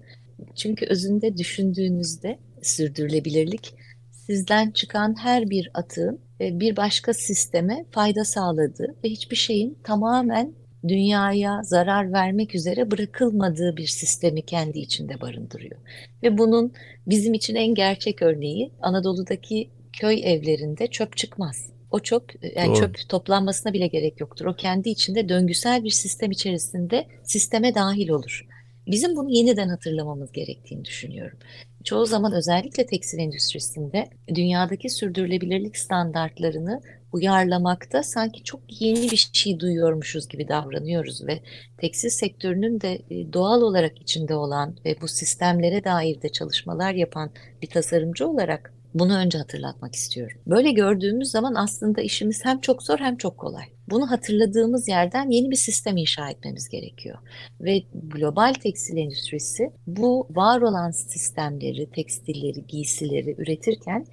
Çünkü 0.54 0.86
özünde 0.86 1.36
düşündüğünüzde 1.36 2.38
sürdürülebilirlik 2.62 3.74
sizden 4.12 4.70
çıkan 4.70 5.14
her 5.18 5.50
bir 5.50 5.70
atığın 5.74 6.20
e, 6.40 6.60
bir 6.60 6.76
başka 6.76 7.14
sisteme 7.14 7.84
fayda 7.90 8.24
sağladığı 8.24 8.94
ve 9.04 9.08
hiçbir 9.08 9.36
şeyin 9.36 9.78
tamamen 9.84 10.54
dünyaya 10.88 11.62
zarar 11.62 12.12
vermek 12.12 12.54
üzere 12.54 12.90
bırakılmadığı 12.90 13.76
bir 13.76 13.86
sistemi 13.86 14.42
kendi 14.42 14.78
içinde 14.78 15.20
barındırıyor. 15.20 15.80
Ve 16.22 16.38
bunun 16.38 16.72
bizim 17.06 17.34
için 17.34 17.54
en 17.54 17.74
gerçek 17.74 18.22
örneği 18.22 18.72
Anadolu'daki 18.80 19.70
köy 20.00 20.20
evlerinde 20.24 20.86
çöp 20.86 21.16
çıkmaz. 21.16 21.66
O 21.90 22.00
çok 22.00 22.24
yani 22.56 22.68
Doğru. 22.68 22.76
çöp 22.76 23.08
toplanmasına 23.08 23.72
bile 23.72 23.86
gerek 23.86 24.20
yoktur. 24.20 24.46
O 24.46 24.56
kendi 24.56 24.88
içinde 24.88 25.28
döngüsel 25.28 25.84
bir 25.84 25.90
sistem 25.90 26.30
içerisinde 26.30 27.06
sisteme 27.22 27.74
dahil 27.74 28.08
olur. 28.08 28.46
Bizim 28.86 29.16
bunu 29.16 29.30
yeniden 29.30 29.68
hatırlamamız 29.68 30.32
gerektiğini 30.32 30.84
düşünüyorum. 30.84 31.38
Çoğu 31.84 32.06
zaman 32.06 32.32
özellikle 32.32 32.86
tekstil 32.86 33.18
endüstrisinde 33.18 34.08
dünyadaki 34.28 34.90
sürdürülebilirlik 34.90 35.76
standartlarını 35.76 36.82
uyarlamakta 37.12 38.02
sanki 38.02 38.42
çok 38.42 38.60
yeni 38.80 39.10
bir 39.10 39.30
şey 39.32 39.60
duyuyormuşuz 39.60 40.28
gibi 40.28 40.48
davranıyoruz 40.48 41.26
ve 41.26 41.40
tekstil 41.78 42.08
sektörünün 42.08 42.80
de 42.80 43.02
e, 43.10 43.32
doğal 43.32 43.62
olarak 43.62 44.00
içinde 44.00 44.34
olan 44.34 44.76
ve 44.84 44.96
bu 45.00 45.08
sistemlere 45.08 45.84
dair 45.84 46.22
de 46.22 46.28
çalışmalar 46.28 46.94
yapan 46.94 47.30
bir 47.62 47.66
tasarımcı 47.66 48.28
olarak 48.28 48.74
bunu 48.94 49.16
önce 49.16 49.38
hatırlatmak 49.38 49.94
istiyorum. 49.94 50.40
Böyle 50.46 50.72
gördüğümüz 50.72 51.30
zaman 51.30 51.54
aslında 51.54 52.02
işimiz 52.02 52.44
hem 52.44 52.60
çok 52.60 52.82
zor 52.82 52.98
hem 52.98 53.16
çok 53.16 53.38
kolay. 53.38 53.64
Bunu 53.90 54.10
hatırladığımız 54.10 54.88
yerden 54.88 55.30
yeni 55.30 55.50
bir 55.50 55.56
sistem 55.56 55.96
inşa 55.96 56.30
etmemiz 56.30 56.68
gerekiyor. 56.68 57.18
Ve 57.60 57.82
global 57.94 58.54
tekstil 58.54 58.96
endüstrisi 58.96 59.70
bu 59.86 60.28
var 60.30 60.60
olan 60.60 60.90
sistemleri, 60.90 61.90
tekstilleri, 61.90 62.66
giysileri 62.66 63.34
üretirken 63.38 64.06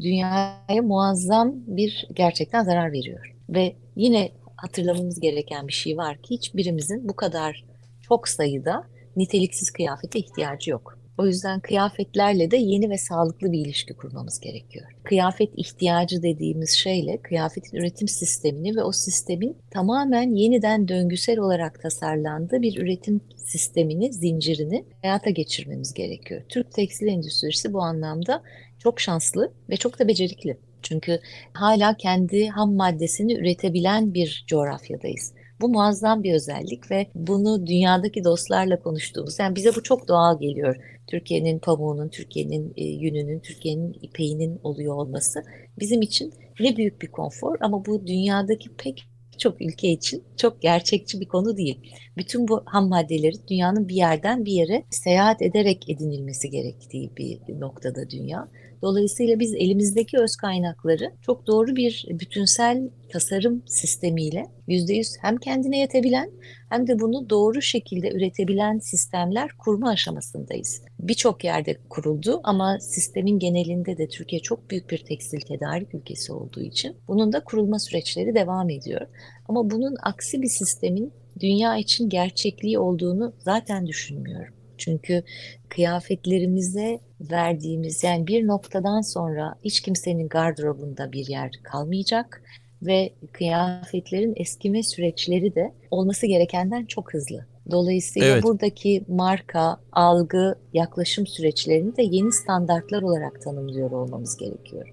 dünyaya 0.00 0.82
muazzam 0.82 1.52
bir 1.66 2.08
gerçekten 2.14 2.64
zarar 2.64 2.92
veriyor. 2.92 3.34
Ve 3.48 3.76
yine 3.96 4.32
hatırlamamız 4.56 5.20
gereken 5.20 5.68
bir 5.68 5.72
şey 5.72 5.96
var 5.96 6.22
ki 6.22 6.34
hiçbirimizin 6.34 7.08
bu 7.08 7.16
kadar 7.16 7.64
çok 8.00 8.28
sayıda 8.28 8.84
niteliksiz 9.16 9.70
kıyafete 9.70 10.18
ihtiyacı 10.18 10.70
yok. 10.70 10.99
O 11.20 11.26
yüzden 11.26 11.60
kıyafetlerle 11.60 12.50
de 12.50 12.56
yeni 12.56 12.90
ve 12.90 12.98
sağlıklı 12.98 13.52
bir 13.52 13.58
ilişki 13.58 13.94
kurmamız 13.94 14.40
gerekiyor. 14.40 14.86
Kıyafet 15.04 15.50
ihtiyacı 15.56 16.22
dediğimiz 16.22 16.70
şeyle 16.70 17.22
kıyafetin 17.22 17.76
üretim 17.76 18.08
sistemini 18.08 18.76
ve 18.76 18.82
o 18.82 18.92
sistemin 18.92 19.56
tamamen 19.70 20.34
yeniden 20.34 20.88
döngüsel 20.88 21.38
olarak 21.38 21.82
tasarlandığı 21.82 22.62
bir 22.62 22.82
üretim 22.82 23.20
sistemini, 23.36 24.12
zincirini 24.12 24.84
hayata 25.02 25.30
geçirmemiz 25.30 25.94
gerekiyor. 25.94 26.42
Türk 26.48 26.72
tekstil 26.72 27.06
endüstrisi 27.06 27.72
bu 27.72 27.82
anlamda 27.82 28.42
çok 28.78 29.00
şanslı 29.00 29.52
ve 29.70 29.76
çok 29.76 29.98
da 29.98 30.08
becerikli. 30.08 30.56
Çünkü 30.82 31.20
hala 31.52 31.96
kendi 31.96 32.48
ham 32.48 32.74
maddesini 32.74 33.34
üretebilen 33.34 34.14
bir 34.14 34.44
coğrafyadayız. 34.46 35.32
Bu 35.60 35.68
muazzam 35.68 36.22
bir 36.22 36.34
özellik 36.34 36.90
ve 36.90 37.06
bunu 37.14 37.66
dünyadaki 37.66 38.24
dostlarla 38.24 38.82
konuştuğumuz, 38.82 39.38
yani 39.38 39.56
bize 39.56 39.74
bu 39.74 39.82
çok 39.82 40.08
doğal 40.08 40.40
geliyor. 40.40 40.76
Türkiye'nin 41.06 41.58
pamuğunun, 41.58 42.08
Türkiye'nin 42.08 42.72
e, 42.76 42.84
yününün, 42.84 43.40
Türkiye'nin 43.40 43.92
ipeğinin 44.02 44.60
oluyor 44.62 44.94
olması 44.94 45.42
bizim 45.80 46.02
için 46.02 46.32
ne 46.60 46.76
büyük 46.76 47.02
bir 47.02 47.08
konfor 47.08 47.56
ama 47.60 47.84
bu 47.86 48.06
dünyadaki 48.06 48.68
pek 48.76 49.04
birçok 49.32 49.62
ülke 49.62 49.88
için 49.88 50.24
çok 50.36 50.62
gerçekçi 50.62 51.20
bir 51.20 51.28
konu 51.28 51.56
değil. 51.56 51.80
Bütün 52.16 52.48
bu 52.48 52.62
ham 52.66 52.88
maddeleri 52.88 53.48
dünyanın 53.48 53.88
bir 53.88 53.94
yerden 53.94 54.44
bir 54.44 54.52
yere 54.52 54.84
seyahat 54.90 55.42
ederek 55.42 55.88
edinilmesi 55.88 56.50
gerektiği 56.50 57.16
bir 57.16 57.60
noktada 57.60 58.10
dünya. 58.10 58.48
Dolayısıyla 58.82 59.38
biz 59.38 59.54
elimizdeki 59.54 60.18
öz 60.18 60.36
kaynakları 60.36 61.12
çok 61.22 61.46
doğru 61.46 61.76
bir 61.76 62.06
bütünsel 62.10 62.90
tasarım 63.08 63.62
sistemiyle 63.66 64.46
%100 64.68 65.16
hem 65.20 65.36
kendine 65.36 65.78
yetebilen 65.78 66.30
hem 66.70 66.86
de 66.86 67.00
bunu 67.00 67.30
doğru 67.30 67.62
şekilde 67.62 68.10
üretebilen 68.10 68.78
sistemler 68.78 69.50
kurma 69.58 69.90
aşamasındayız. 69.90 70.82
Birçok 71.00 71.44
yerde 71.44 71.76
kuruldu 71.88 72.40
ama 72.44 72.78
sistemin 72.80 73.38
genelinde 73.38 73.98
de 73.98 74.08
Türkiye 74.08 74.42
çok 74.42 74.70
büyük 74.70 74.90
bir 74.90 74.98
tekstil 74.98 75.40
tedarik 75.40 75.94
ülkesi 75.94 76.32
olduğu 76.32 76.62
için 76.62 76.96
bunun 77.08 77.32
da 77.32 77.44
kurulma 77.44 77.78
süreçleri 77.78 78.34
devam 78.34 78.70
ediyor. 78.70 79.06
Ama 79.48 79.70
bunun 79.70 79.94
aksi 80.02 80.42
bir 80.42 80.48
sistemin 80.48 81.12
dünya 81.40 81.76
için 81.76 82.08
gerçekliği 82.08 82.78
olduğunu 82.78 83.34
zaten 83.38 83.86
düşünmüyorum. 83.86 84.54
Çünkü 84.78 85.22
kıyafetlerimize 85.68 87.00
verdiğimiz 87.20 88.04
yani 88.04 88.26
bir 88.26 88.46
noktadan 88.46 89.00
sonra 89.00 89.54
hiç 89.64 89.80
kimsenin 89.80 90.28
gardırobunda 90.28 91.12
bir 91.12 91.26
yer 91.26 91.50
kalmayacak 91.62 92.42
ve 92.82 93.12
kıyafetlerin 93.32 94.34
eskime 94.36 94.82
süreçleri 94.82 95.54
de 95.54 95.72
olması 95.90 96.26
gerekenden 96.26 96.84
çok 96.84 97.14
hızlı. 97.14 97.46
Dolayısıyla 97.70 98.28
evet. 98.28 98.44
buradaki 98.44 99.04
marka, 99.08 99.76
algı, 99.92 100.54
yaklaşım 100.72 101.26
süreçlerini 101.26 101.96
de 101.96 102.02
yeni 102.02 102.32
standartlar 102.32 103.02
olarak 103.02 103.42
tanımlıyor 103.42 103.90
olmamız 103.90 104.36
gerekiyor. 104.36 104.88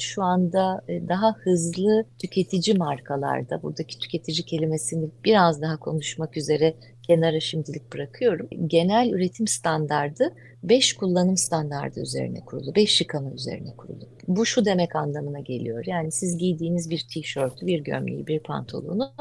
Şu 0.00 0.22
anda 0.22 0.82
e, 0.88 1.08
daha 1.08 1.32
hızlı 1.32 2.04
tüketici 2.18 2.76
markalarda, 2.76 3.62
buradaki 3.62 3.98
tüketici 3.98 4.44
kelimesini 4.44 5.08
biraz 5.24 5.62
daha 5.62 5.76
konuşmak 5.76 6.36
üzere 6.36 6.74
kenara 7.06 7.40
şimdilik 7.40 7.92
bırakıyorum. 7.92 8.48
Genel 8.66 9.10
üretim 9.10 9.46
standardı 9.46 10.34
5 10.62 10.92
kullanım 10.92 11.36
standardı 11.36 12.00
üzerine 12.00 12.40
kurulu, 12.40 12.74
5 12.74 13.00
yıkama 13.00 13.30
üzerine 13.30 13.76
kurulu. 13.76 14.08
Bu 14.28 14.46
şu 14.46 14.64
demek 14.64 14.96
anlamına 14.96 15.40
geliyor. 15.40 15.84
Yani 15.86 16.12
siz 16.12 16.38
giydiğiniz 16.38 16.90
bir 16.90 17.06
tişörtü, 17.12 17.66
bir 17.66 17.80
gömleği, 17.80 18.26
bir 18.26 18.40
pantolonu 18.40 19.12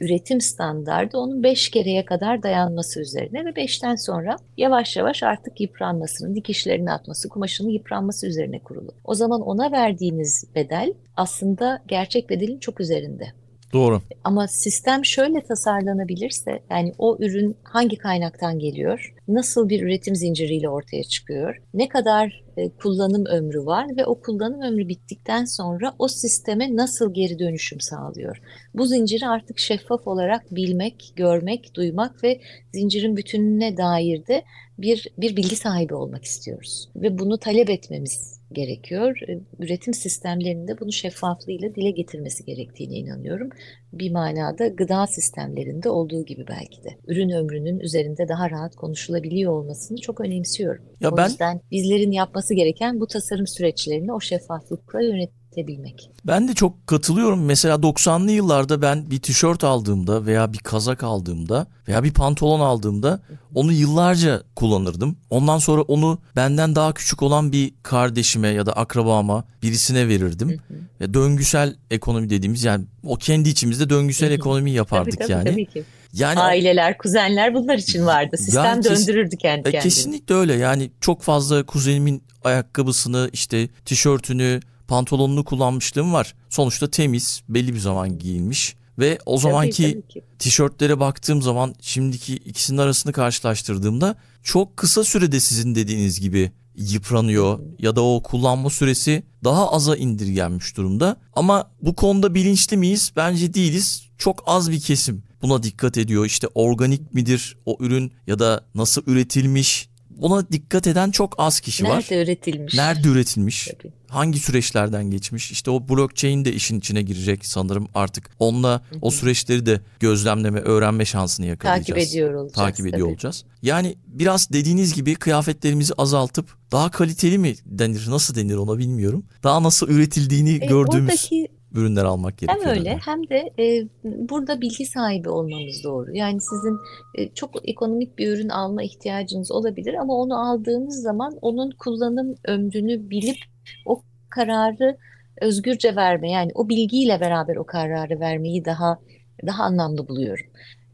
üretim 0.00 0.40
standardı 0.40 1.18
onun 1.18 1.42
5 1.42 1.70
kereye 1.70 2.04
kadar 2.04 2.42
dayanması 2.42 3.00
üzerine 3.00 3.44
ve 3.44 3.50
5'ten 3.50 3.94
sonra 3.94 4.36
yavaş 4.56 4.96
yavaş 4.96 5.22
artık 5.22 5.60
yıpranmasının, 5.60 6.34
dikişlerini 6.34 6.92
atması, 6.92 7.28
kumaşının 7.28 7.70
yıpranması 7.70 8.26
üzerine 8.26 8.58
kurulu. 8.58 8.94
O 9.04 9.14
zaman 9.14 9.40
ona 9.40 9.72
verdiğiniz 9.72 10.44
bedel 10.54 10.94
aslında 11.16 11.82
gerçek 11.88 12.30
bedelin 12.30 12.58
çok 12.58 12.80
üzerinde. 12.80 13.32
Doğru. 13.72 14.02
Ama 14.24 14.48
sistem 14.48 15.04
şöyle 15.04 15.40
tasarlanabilirse 15.40 16.62
yani 16.70 16.92
o 16.98 17.16
ürün 17.20 17.56
hangi 17.62 17.96
kaynaktan 17.96 18.58
geliyor? 18.58 19.14
Nasıl 19.28 19.68
bir 19.68 19.82
üretim 19.82 20.16
zinciriyle 20.16 20.68
ortaya 20.68 21.04
çıkıyor? 21.04 21.62
Ne 21.74 21.88
kadar 21.88 22.44
e, 22.56 22.68
kullanım 22.68 23.26
ömrü 23.26 23.66
var 23.66 23.86
ve 23.96 24.06
o 24.06 24.20
kullanım 24.20 24.62
ömrü 24.62 24.88
bittikten 24.88 25.44
sonra 25.44 25.94
o 25.98 26.08
sisteme 26.08 26.76
nasıl 26.76 27.14
geri 27.14 27.38
dönüşüm 27.38 27.80
sağlıyor? 27.80 28.40
Bu 28.74 28.86
zinciri 28.86 29.26
artık 29.26 29.58
şeffaf 29.58 30.06
olarak 30.06 30.54
bilmek, 30.54 31.12
görmek, 31.16 31.74
duymak 31.74 32.24
ve 32.24 32.40
zincirin 32.74 33.16
bütününe 33.16 33.76
dair 33.76 34.26
de 34.26 34.44
bir 34.78 35.06
bir 35.18 35.36
bilgi 35.36 35.56
sahibi 35.56 35.94
olmak 35.94 36.24
istiyoruz 36.24 36.88
ve 36.96 37.18
bunu 37.18 37.38
talep 37.38 37.70
etmemiz 37.70 38.37
gerekiyor. 38.52 39.20
E, 39.28 39.40
üretim 39.58 39.94
sistemlerinde 39.94 40.80
bunu 40.80 40.92
şeffaflığıyla 40.92 41.74
dile 41.74 41.90
getirmesi 41.90 42.44
gerektiğine 42.44 42.94
inanıyorum. 42.94 43.48
Bir 43.92 44.10
manada 44.10 44.68
gıda 44.68 45.06
sistemlerinde 45.06 45.90
olduğu 45.90 46.24
gibi 46.24 46.44
belki 46.48 46.84
de. 46.84 46.88
Ürün 47.06 47.30
ömrünün 47.30 47.80
üzerinde 47.80 48.28
daha 48.28 48.50
rahat 48.50 48.76
konuşulabiliyor 48.76 49.52
olmasını 49.52 50.00
çok 50.00 50.20
önemsiyorum. 50.20 50.84
Ya 51.00 51.10
o 51.10 51.16
ben... 51.16 51.28
yüzden 51.28 51.60
bizlerin 51.70 52.12
yapması 52.12 52.54
gereken 52.54 53.00
bu 53.00 53.06
tasarım 53.06 53.46
süreçlerini 53.46 54.12
o 54.12 54.20
şeffaflıkla 54.20 55.02
yönet 55.02 55.37
edebilmek. 55.52 56.10
Ben 56.26 56.48
de 56.48 56.54
çok 56.54 56.86
katılıyorum. 56.86 57.44
Mesela 57.44 57.74
90'lı 57.74 58.30
yıllarda 58.30 58.82
ben 58.82 59.10
bir 59.10 59.18
tişört 59.18 59.64
aldığımda 59.64 60.26
veya 60.26 60.52
bir 60.52 60.58
kazak 60.58 61.02
aldığımda 61.02 61.66
veya 61.88 62.04
bir 62.04 62.12
pantolon 62.12 62.60
aldığımda 62.60 63.20
onu 63.54 63.72
yıllarca 63.72 64.42
kullanırdım. 64.56 65.16
Ondan 65.30 65.58
sonra 65.58 65.82
onu 65.82 66.18
benden 66.36 66.76
daha 66.76 66.92
küçük 66.94 67.22
olan 67.22 67.52
bir 67.52 67.74
kardeşime 67.82 68.48
ya 68.48 68.66
da 68.66 68.72
akrabama 68.72 69.44
birisine 69.62 70.08
verirdim. 70.08 70.60
Ve 71.00 71.14
döngüsel 71.14 71.76
ekonomi 71.90 72.30
dediğimiz 72.30 72.64
yani 72.64 72.84
o 73.04 73.16
kendi 73.16 73.48
içimizde 73.48 73.90
döngüsel 73.90 74.30
ekonomi 74.30 74.70
yapardık 74.70 75.12
tabii, 75.12 75.22
tabii, 75.22 75.32
yani. 75.32 75.50
Tabii 75.50 75.66
ki. 75.66 75.84
Yani 76.12 76.40
aileler, 76.40 76.98
kuzenler 76.98 77.54
bunlar 77.54 77.78
için 77.78 78.06
vardı. 78.06 78.36
Sistem 78.36 78.64
yani 78.64 78.82
kes, 78.82 79.08
döndürürdü 79.08 79.36
kendi 79.36 79.62
kendine. 79.62 79.82
Kesinlikle 79.82 80.34
öyle. 80.34 80.54
Yani 80.54 80.90
çok 81.00 81.22
fazla 81.22 81.66
kuzenimin 81.66 82.22
ayakkabısını, 82.44 83.30
işte 83.32 83.68
tişörtünü, 83.84 84.60
pantolonunu 84.88 85.44
kullanmışlığım 85.44 86.12
var. 86.12 86.34
Sonuçta 86.50 86.90
temiz, 86.90 87.42
belli 87.48 87.74
bir 87.74 87.78
zaman 87.78 88.18
giyilmiş 88.18 88.76
ve 88.98 89.18
o 89.26 89.38
zamanki 89.38 90.02
tişörtlere 90.38 91.00
baktığım 91.00 91.42
zaman 91.42 91.74
şimdiki 91.80 92.34
ikisinin 92.34 92.78
arasını 92.78 93.12
karşılaştırdığımda 93.12 94.16
çok 94.42 94.76
kısa 94.76 95.04
sürede 95.04 95.40
sizin 95.40 95.74
dediğiniz 95.74 96.20
gibi 96.20 96.52
yıpranıyor 96.76 97.58
ya 97.78 97.96
da 97.96 98.04
o 98.04 98.22
kullanma 98.22 98.70
süresi 98.70 99.22
daha 99.44 99.72
aza 99.72 99.96
indirgenmiş 99.96 100.76
durumda. 100.76 101.16
Ama 101.32 101.70
bu 101.82 101.94
konuda 101.94 102.34
bilinçli 102.34 102.76
miyiz? 102.76 103.12
Bence 103.16 103.54
değiliz. 103.54 104.02
Çok 104.18 104.42
az 104.46 104.70
bir 104.70 104.80
kesim 104.80 105.22
buna 105.42 105.62
dikkat 105.62 105.98
ediyor. 105.98 106.26
İşte 106.26 106.46
organik 106.54 107.14
midir 107.14 107.56
o 107.66 107.76
ürün 107.80 108.12
ya 108.26 108.38
da 108.38 108.64
nasıl 108.74 109.02
üretilmiş 109.06 109.88
buna 110.10 110.48
dikkat 110.52 110.86
eden 110.86 111.10
çok 111.10 111.34
az 111.38 111.60
kişi 111.60 111.84
Nerede 111.84 111.96
var. 111.96 112.04
Nerede 112.10 112.22
üretilmiş? 112.22 112.74
Nerede 112.74 113.08
üretilmiş? 113.08 113.68
Tabii. 113.78 113.92
Hangi 114.08 114.38
süreçlerden 114.38 115.10
geçmiş? 115.10 115.50
İşte 115.50 115.70
o 115.70 115.88
blockchain 115.88 116.44
de 116.44 116.52
işin 116.52 116.78
içine 116.78 117.02
girecek 117.02 117.46
sanırım 117.46 117.88
artık. 117.94 118.30
Onunla 118.38 118.70
Hı-hı. 118.90 118.98
o 119.02 119.10
süreçleri 119.10 119.66
de 119.66 119.80
gözlemleme, 120.00 120.60
öğrenme 120.60 121.04
şansını 121.04 121.46
yakalayacağız. 121.46 121.86
Takip 121.86 122.10
ediyor 122.10 122.34
olacağız. 122.34 122.52
Takip 122.52 122.86
ediyor 122.86 123.00
tabii. 123.00 123.12
olacağız. 123.12 123.44
Yani 123.62 123.96
biraz 124.06 124.50
dediğiniz 124.52 124.94
gibi 124.94 125.14
kıyafetlerimizi 125.14 125.94
azaltıp 125.98 126.56
daha 126.72 126.90
kaliteli 126.90 127.38
mi 127.38 127.54
denir, 127.64 128.06
nasıl 128.08 128.34
denir 128.34 128.56
ona 128.56 128.78
bilmiyorum. 128.78 129.24
Daha 129.42 129.62
nasıl 129.62 129.88
üretildiğini 129.88 130.50
e, 130.50 130.66
gördüğümüz 130.66 131.10
oradaki 131.10 131.48
ürünler 131.74 132.04
almak 132.04 132.38
gerekiyor. 132.38 132.66
Hem 132.66 132.78
öyle 132.78 132.98
hem 133.04 133.28
de 133.28 133.52
e, 133.58 133.88
burada 134.04 134.60
bilgi 134.60 134.86
sahibi 134.86 135.28
olmamız 135.28 135.84
doğru. 135.84 136.16
Yani 136.16 136.40
sizin 136.40 136.76
e, 137.14 137.28
çok 137.34 137.68
ekonomik 137.68 138.18
bir 138.18 138.28
ürün 138.28 138.48
alma 138.48 138.82
ihtiyacınız 138.82 139.52
olabilir 139.52 139.94
ama 139.94 140.14
onu 140.14 140.50
aldığınız 140.50 141.02
zaman 141.02 141.38
onun 141.42 141.70
kullanım 141.70 142.34
ömrünü 142.44 143.10
bilip 143.10 143.38
o 143.86 144.02
kararı 144.30 144.96
özgürce 145.40 145.96
verme 145.96 146.30
yani 146.30 146.50
o 146.54 146.68
bilgiyle 146.68 147.20
beraber 147.20 147.56
o 147.56 147.64
kararı 147.64 148.20
vermeyi 148.20 148.64
daha 148.64 148.98
daha 149.46 149.62
anlamlı 149.62 150.08
buluyorum. 150.08 150.46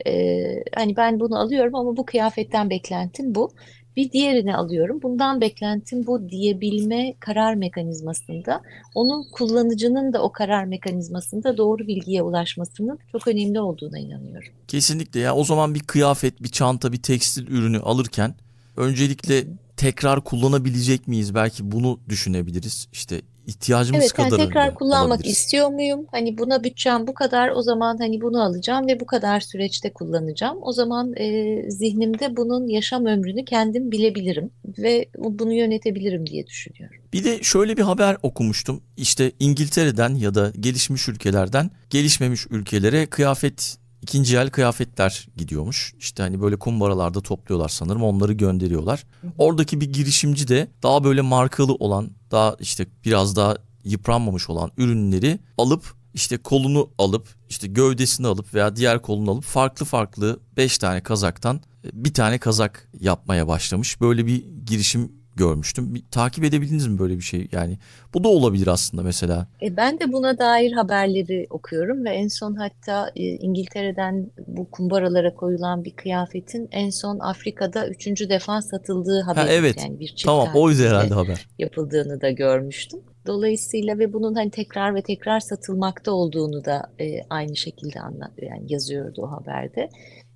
Ee, 0.06 0.62
hani 0.74 0.96
ben 0.96 1.20
bunu 1.20 1.38
alıyorum 1.38 1.74
ama 1.74 1.96
bu 1.96 2.06
kıyafetten 2.06 2.70
beklentim 2.70 3.34
bu 3.34 3.50
bir 3.96 4.12
diğerini 4.12 4.56
alıyorum. 4.56 5.00
Bundan 5.02 5.40
beklentim 5.40 6.06
bu 6.06 6.30
diyebilme 6.30 7.14
karar 7.20 7.54
mekanizmasında 7.54 8.60
onun 8.94 9.24
kullanıcının 9.32 10.12
da 10.12 10.22
o 10.22 10.32
karar 10.32 10.64
mekanizmasında 10.64 11.56
doğru 11.56 11.86
bilgiye 11.86 12.22
ulaşmasının 12.22 12.98
çok 13.12 13.28
önemli 13.28 13.60
olduğuna 13.60 13.98
inanıyorum. 13.98 14.52
Kesinlikle 14.68 15.20
ya 15.20 15.34
o 15.34 15.44
zaman 15.44 15.74
bir 15.74 15.80
kıyafet, 15.80 16.42
bir 16.42 16.48
çanta, 16.48 16.92
bir 16.92 17.02
tekstil 17.02 17.46
ürünü 17.46 17.78
alırken 17.78 18.34
öncelikle 18.76 19.44
tekrar 19.76 20.24
kullanabilecek 20.24 21.08
miyiz? 21.08 21.34
Belki 21.34 21.72
bunu 21.72 22.00
düşünebiliriz. 22.08 22.88
İşte 22.92 23.22
ihtiyacımız 23.46 24.02
evet, 24.02 24.12
kadar. 24.12 24.28
Evet 24.28 24.38
yani 24.38 24.48
tekrar 24.48 24.74
kullanmak 24.74 25.26
istiyor 25.26 25.68
muyum? 25.68 26.06
Hani 26.10 26.38
buna 26.38 26.64
bütçem 26.64 27.06
bu 27.06 27.14
kadar 27.14 27.48
o 27.48 27.62
zaman 27.62 27.98
hani 27.98 28.20
bunu 28.20 28.42
alacağım 28.42 28.86
ve 28.86 29.00
bu 29.00 29.06
kadar 29.06 29.40
süreçte 29.40 29.92
kullanacağım. 29.92 30.58
O 30.62 30.72
zaman 30.72 31.12
e, 31.16 31.70
zihnimde 31.70 32.36
bunun 32.36 32.68
yaşam 32.68 33.06
ömrünü 33.06 33.44
kendim 33.44 33.92
bilebilirim 33.92 34.50
ve 34.78 35.06
bunu 35.18 35.52
yönetebilirim 35.52 36.26
diye 36.26 36.46
düşünüyorum. 36.46 36.96
Bir 37.12 37.24
de 37.24 37.42
şöyle 37.42 37.76
bir 37.76 37.82
haber 37.82 38.16
okumuştum. 38.22 38.82
İşte 38.96 39.32
İngiltere'den 39.40 40.14
ya 40.14 40.34
da 40.34 40.52
gelişmiş 40.60 41.08
ülkelerden 41.08 41.70
gelişmemiş 41.90 42.46
ülkelere 42.50 43.06
kıyafet 43.06 43.76
ikinci 44.04 44.36
el 44.36 44.50
kıyafetler 44.50 45.28
gidiyormuş. 45.36 45.94
İşte 45.98 46.22
hani 46.22 46.42
böyle 46.42 46.56
kumbaralarda 46.56 47.20
topluyorlar 47.20 47.68
sanırım 47.68 48.02
onları 48.02 48.32
gönderiyorlar. 48.32 49.04
Oradaki 49.38 49.80
bir 49.80 49.92
girişimci 49.92 50.48
de 50.48 50.68
daha 50.82 51.04
böyle 51.04 51.20
markalı 51.20 51.74
olan 51.74 52.10
daha 52.30 52.56
işte 52.60 52.86
biraz 53.04 53.36
daha 53.36 53.56
yıpranmamış 53.84 54.50
olan 54.50 54.70
ürünleri 54.76 55.38
alıp 55.58 55.94
işte 56.14 56.36
kolunu 56.36 56.90
alıp 56.98 57.28
işte 57.48 57.66
gövdesini 57.66 58.26
alıp 58.26 58.54
veya 58.54 58.76
diğer 58.76 59.02
kolunu 59.02 59.30
alıp 59.30 59.44
farklı 59.44 59.86
farklı 59.86 60.40
5 60.56 60.78
tane 60.78 61.00
kazaktan 61.00 61.56
e, 61.84 61.88
bir 61.92 62.14
tane 62.14 62.38
kazak 62.38 62.90
yapmaya 63.00 63.48
başlamış. 63.48 64.00
Böyle 64.00 64.26
bir 64.26 64.44
girişim 64.66 65.12
görmüştüm. 65.36 65.94
Bir, 65.94 66.02
takip 66.10 66.44
edebildiniz 66.44 66.86
mi 66.86 66.98
böyle 66.98 67.16
bir 67.16 67.22
şey? 67.22 67.48
Yani 67.52 67.78
bu 68.14 68.24
da 68.24 68.28
olabilir 68.28 68.66
aslında 68.66 69.02
mesela. 69.02 69.46
E, 69.62 69.76
ben 69.76 70.00
de 70.00 70.12
buna 70.12 70.38
dair 70.38 70.72
haberleri 70.72 71.46
okuyorum 71.50 72.04
ve 72.04 72.10
en 72.10 72.28
son 72.28 72.54
hatta 72.54 73.10
e, 73.16 73.22
İngiltere'den 73.22 74.30
bu 74.46 74.70
kumbaralara 74.70 75.34
koyulan 75.34 75.84
bir 75.84 75.90
kıyafetin 75.90 76.68
en 76.70 76.90
son 76.90 77.18
Afrika'da 77.18 77.88
üçüncü 77.88 78.28
defa 78.28 78.62
satıldığı 78.62 79.20
haberi. 79.20 79.46
Ha, 79.46 79.52
evet. 79.52 79.82
Yani 79.82 80.00
bir 80.00 80.14
Tamam 80.24 80.48
oydu 80.54 80.78
halinde 80.78 80.88
herhalde 80.88 81.14
haber. 81.14 81.48
yapıldığını 81.58 82.20
da 82.20 82.30
görmüştüm. 82.30 83.00
Dolayısıyla 83.26 83.98
ve 83.98 84.12
bunun 84.12 84.34
hani 84.34 84.50
tekrar 84.50 84.94
ve 84.94 85.02
tekrar 85.02 85.40
satılmakta 85.40 86.12
olduğunu 86.12 86.64
da 86.64 86.82
e, 87.00 87.20
aynı 87.30 87.56
şekilde 87.56 88.00
anlat 88.00 88.32
yani 88.42 88.72
yazıyordu 88.72 89.22
o 89.22 89.30
haberde. 89.30 89.88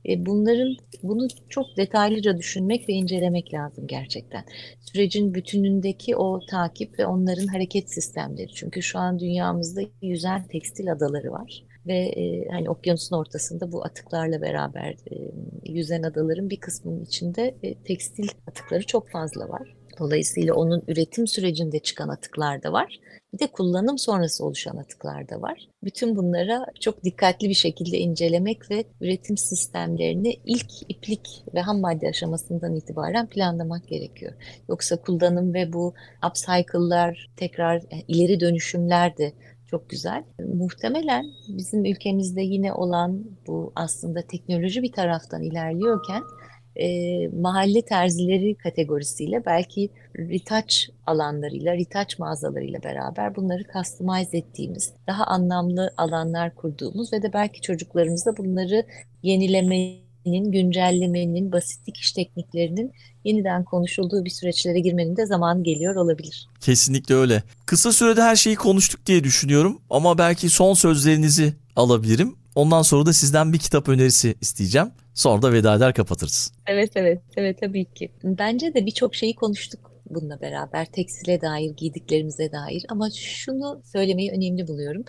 E, 0.09 0.27
bunların 0.27 0.77
bunu 1.03 1.29
çok 1.49 1.77
detaylıca 1.77 2.39
düşünmek 2.39 2.89
ve 2.89 2.93
incelemek 2.93 3.55
lazım 3.55 3.87
gerçekten. 3.87 4.45
Sürecin 4.81 5.35
bütünündeki 5.35 6.17
o 6.17 6.41
takip 6.51 6.99
ve 6.99 7.07
onların 7.07 7.47
hareket 7.47 7.91
sistemleri. 7.91 8.49
Çünkü 8.49 8.83
şu 8.83 8.99
an 8.99 9.19
dünyamızda 9.19 9.81
yüzen 10.03 10.47
tekstil 10.49 10.93
adaları 10.93 11.33
var 11.33 11.65
ve 11.87 11.99
e, 11.99 12.49
hani 12.49 12.71
okyanusun 12.71 13.17
ortasında 13.17 13.73
bu 13.73 13.85
atıklarla 13.85 14.43
beraber 14.43 14.91
e, 14.91 15.15
yüzen 15.65 16.03
adaların 16.03 16.51
bir 16.51 16.61
kısmının 16.61 17.05
içinde 17.05 17.55
e, 17.63 17.83
tekstil 17.83 18.29
atıkları 18.47 18.87
çok 18.87 19.11
fazla 19.11 19.49
var. 19.49 19.78
Dolayısıyla 19.99 20.55
onun 20.55 20.83
üretim 20.89 21.27
sürecinde 21.27 21.79
çıkan 21.79 22.09
atıklar 22.09 22.63
da 22.63 22.73
var. 22.73 23.01
Bir 23.35 23.39
de 23.39 23.47
kullanım 23.47 23.99
sonrası 23.99 24.45
oluşan 24.45 24.77
atıklar 24.77 25.29
da 25.29 25.43
var. 25.43 25.69
Bütün 25.85 26.17
bunlara 26.17 26.67
çok 26.81 27.05
dikkatli 27.05 27.49
bir 27.49 27.55
şekilde 27.55 27.99
incelemek 27.99 28.71
ve 28.71 28.85
üretim 29.01 29.37
sistemlerini 29.37 30.37
ilk 30.45 30.71
iplik 30.89 31.45
ve 31.55 31.61
ham 31.61 31.81
madde 31.81 32.09
aşamasından 32.09 32.77
itibaren 32.77 33.27
planlamak 33.27 33.89
gerekiyor. 33.89 34.33
Yoksa 34.69 34.97
kullanım 34.97 35.55
ve 35.55 35.73
bu 35.73 35.95
upcycle'lar, 36.29 37.31
tekrar 37.37 37.83
yani 37.91 38.05
ileri 38.09 38.41
dönüşümler 38.41 39.17
de 39.17 39.33
çok 39.71 39.91
güzel. 39.91 40.25
Muhtemelen 40.55 41.27
bizim 41.49 41.85
ülkemizde 41.85 42.43
yine 42.43 42.73
olan 42.73 43.25
bu 43.47 43.73
aslında 43.77 44.23
teknoloji 44.23 44.83
bir 44.83 44.93
taraftan 44.93 45.43
ilerliyorken 45.43 46.23
e, 46.77 47.29
mahalle 47.29 47.83
terzileri 47.83 48.55
kategorisiyle 48.55 49.43
belki 49.47 49.91
retouch 50.19 50.75
alanlarıyla, 51.07 51.75
retouch 51.75 52.19
mağazalarıyla 52.19 52.83
beraber 52.83 53.37
bunları 53.37 53.63
customize 53.73 54.39
ettiğimiz, 54.39 54.93
daha 55.07 55.25
anlamlı 55.25 55.91
alanlar 55.97 56.55
kurduğumuz 56.55 57.13
ve 57.13 57.23
de 57.23 57.33
belki 57.33 57.61
çocuklarımızda 57.61 58.37
bunları 58.37 58.87
yenilemenin, 59.23 60.53
güncellemenin, 60.53 61.53
basit 61.53 61.87
dikiş 61.87 62.13
tekniklerinin 62.13 62.93
yeniden 63.25 63.65
konuşulduğu 63.65 64.25
bir 64.25 64.31
süreçlere 64.31 64.81
girmenin 64.81 65.17
de 65.17 65.27
zamanı 65.27 65.63
geliyor 65.63 65.97
olabilir. 65.97 66.49
Kesinlikle 66.61 67.15
öyle. 67.15 67.43
Kısa 67.67 67.93
sürede 67.93 68.23
her 68.23 68.37
şeyi 68.37 68.57
konuştuk 68.57 69.07
diye 69.07 69.25
düşünüyorum 69.25 69.81
ama 69.91 70.19
belki 70.19 70.51
son 70.51 70.75
sözlerinizi 70.75 71.55
alabilirim. 71.77 72.37
Ondan 72.55 72.83
sonra 72.83 73.07
da 73.07 73.13
sizden 73.13 73.53
bir 73.53 73.59
kitap 73.59 73.89
önerisi 73.89 74.35
isteyeceğim. 74.41 74.89
Sonra 75.19 75.43
da 75.43 75.53
veda 75.53 75.75
eder 75.77 75.95
kapatırız. 75.95 76.53
Evet 76.67 76.93
evet 76.95 77.23
evet 77.37 77.61
tabii 77.61 77.85
ki. 77.85 78.13
Bence 78.25 78.75
de 78.75 78.87
birçok 78.87 79.15
şeyi 79.15 79.35
konuştuk 79.35 79.93
bununla 80.11 80.41
beraber 80.41 80.85
tekstile 80.85 81.41
dair, 81.41 81.71
giydiklerimize 81.77 82.53
dair 82.53 82.85
ama 82.89 83.09
şunu 83.15 83.83
söylemeyi 83.93 84.31
önemli 84.31 84.69
buluyorum. 84.69 85.05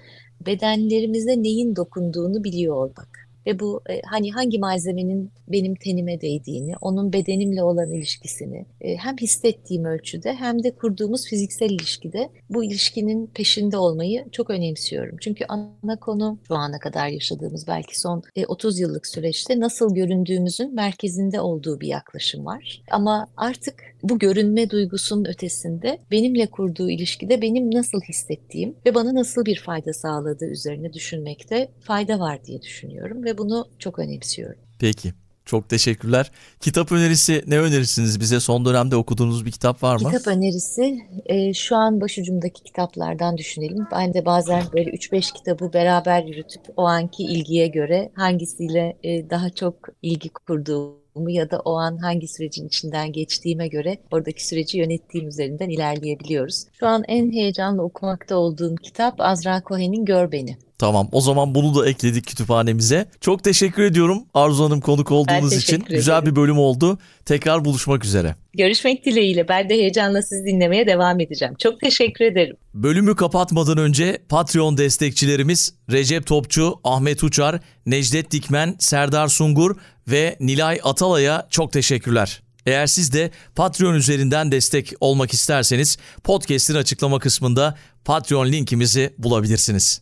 Bedenlerimize 0.45 1.43
neyin 1.43 1.75
dokunduğunu 1.75 2.43
biliyor 2.43 2.75
olmak 2.75 3.28
ve 3.45 3.59
bu 3.59 3.81
e, 3.89 4.01
hani 4.05 4.31
hangi 4.31 4.59
malzemenin 4.59 5.31
benim 5.47 5.75
tenime 5.75 6.21
değdiğini, 6.21 6.73
onun 6.81 7.13
bedenimle 7.13 7.63
olan 7.63 7.91
ilişkisini 7.91 8.65
e, 8.81 8.95
hem 8.95 9.17
hissettiğim 9.17 9.85
ölçüde 9.85 10.33
hem 10.33 10.63
de 10.63 10.71
kurduğumuz 10.71 11.25
fiziksel 11.27 11.69
ilişkide 11.69 12.29
bu 12.49 12.63
ilişkinin 12.63 13.27
peşinde 13.27 13.77
olmayı 13.77 14.25
çok 14.31 14.49
önemsiyorum. 14.49 15.17
Çünkü 15.21 15.45
ana 15.45 15.95
konu 15.95 16.37
şu 16.47 16.55
ana 16.55 16.79
kadar 16.79 17.07
yaşadığımız 17.07 17.67
belki 17.67 17.99
son 17.99 18.23
e, 18.35 18.45
30 18.45 18.79
yıllık 18.79 19.07
süreçte 19.07 19.59
nasıl 19.59 19.95
göründüğümüzün 19.95 20.75
merkezinde 20.75 21.41
olduğu 21.41 21.81
bir 21.81 21.87
yaklaşım 21.87 22.45
var. 22.45 22.81
Ama 22.91 23.27
artık 23.37 23.89
bu 24.03 24.19
görünme 24.19 24.69
duygusunun 24.69 25.25
ötesinde 25.25 25.99
benimle 26.11 26.47
kurduğu 26.47 26.89
ilişkide 26.89 27.41
benim 27.41 27.73
nasıl 27.73 28.01
hissettiğim 28.01 28.75
ve 28.85 28.95
bana 28.95 29.15
nasıl 29.15 29.45
bir 29.45 29.59
fayda 29.59 29.93
sağladığı 29.93 30.45
üzerine 30.45 30.93
düşünmekte 30.93 31.69
fayda 31.79 32.19
var 32.19 32.45
diye 32.45 32.61
düşünüyorum 32.61 33.25
ve 33.29 33.37
bunu 33.37 33.67
çok 33.79 33.99
önemsiyorum. 33.99 34.59
Peki. 34.79 35.13
Çok 35.49 35.69
teşekkürler. 35.69 36.31
Kitap 36.59 36.91
önerisi 36.91 37.43
ne 37.47 37.59
önerirsiniz 37.59 38.19
bize? 38.19 38.39
Son 38.39 38.65
dönemde 38.65 38.95
okuduğunuz 38.95 39.45
bir 39.45 39.51
kitap 39.51 39.83
var 39.83 39.95
mı? 40.01 40.11
Kitap 40.11 40.27
önerisi 40.27 40.99
e, 41.25 41.53
şu 41.53 41.75
an 41.75 42.01
başucumdaki 42.01 42.63
kitaplardan 42.63 43.37
düşünelim. 43.37 43.87
Ben 43.91 44.13
de 44.13 44.25
bazen 44.25 44.63
böyle 44.73 44.89
3-5 44.89 45.33
kitabı 45.33 45.73
beraber 45.73 46.23
yürütüp 46.23 46.61
o 46.77 46.83
anki 46.83 47.23
ilgiye 47.23 47.67
göre 47.67 48.11
hangisiyle 48.15 48.97
e, 49.03 49.29
daha 49.29 49.49
çok 49.49 49.75
ilgi 50.01 50.29
kurduğumu 50.29 51.29
ya 51.29 51.51
da 51.51 51.59
o 51.59 51.75
an 51.75 51.97
hangi 51.97 52.27
sürecin 52.27 52.67
içinden 52.67 53.11
geçtiğime 53.11 53.67
göre 53.67 53.97
oradaki 54.11 54.47
süreci 54.47 54.77
yönettiğim 54.77 55.27
üzerinden 55.27 55.69
ilerleyebiliyoruz. 55.69 56.65
Şu 56.79 56.87
an 56.87 57.03
en 57.07 57.31
heyecanla 57.31 57.83
okumakta 57.83 58.35
olduğum 58.35 58.75
kitap 58.75 59.21
Azra 59.21 59.61
Cohen'in 59.67 60.05
Gör 60.05 60.31
Beni. 60.31 60.57
Tamam 60.79 61.09
o 61.11 61.21
zaman 61.21 61.55
bunu 61.55 61.75
da 61.75 61.89
ekledik 61.89 62.27
kütüphanemize. 62.27 63.09
Çok 63.21 63.43
teşekkür 63.43 63.83
ediyorum 63.83 64.23
Arzu 64.33 64.63
Hanım 64.65 64.81
konuk 64.81 65.11
olduğunuz 65.11 65.53
için. 65.53 65.75
teşekkür 65.77 65.95
Güzel 65.95 66.13
ederim. 66.13 66.31
bir 66.31 66.35
bölüm 66.41 66.57
oldu. 66.57 66.97
Tekrar 67.25 67.65
buluşmak 67.65 68.05
üzere. 68.05 68.35
Görüşmek 68.53 69.05
dileğiyle. 69.05 69.47
Ben 69.47 69.69
de 69.69 69.73
heyecanla 69.73 70.21
sizi 70.21 70.45
dinlemeye 70.45 70.87
devam 70.87 71.19
edeceğim. 71.19 71.53
Çok 71.59 71.79
teşekkür 71.79 72.25
ederim. 72.25 72.55
Bölümü 72.73 73.15
kapatmadan 73.15 73.77
önce 73.77 74.17
Patreon 74.29 74.77
destekçilerimiz 74.77 75.73
Recep 75.91 76.27
Topçu, 76.27 76.75
Ahmet 76.83 77.23
Uçar, 77.23 77.59
Necdet 77.85 78.31
Dikmen, 78.31 78.75
Serdar 78.79 79.27
Sungur 79.27 79.75
ve 80.07 80.35
Nilay 80.39 80.79
Atalay'a 80.83 81.47
çok 81.49 81.73
teşekkürler. 81.73 82.41
Eğer 82.65 82.87
siz 82.87 83.13
de 83.13 83.31
Patreon 83.55 83.93
üzerinden 83.93 84.51
destek 84.51 84.93
olmak 84.99 85.33
isterseniz 85.33 85.97
podcast'in 86.23 86.75
açıklama 86.75 87.19
kısmında 87.19 87.75
Patreon 88.05 88.45
linkimizi 88.51 89.13
bulabilirsiniz. 89.17 90.01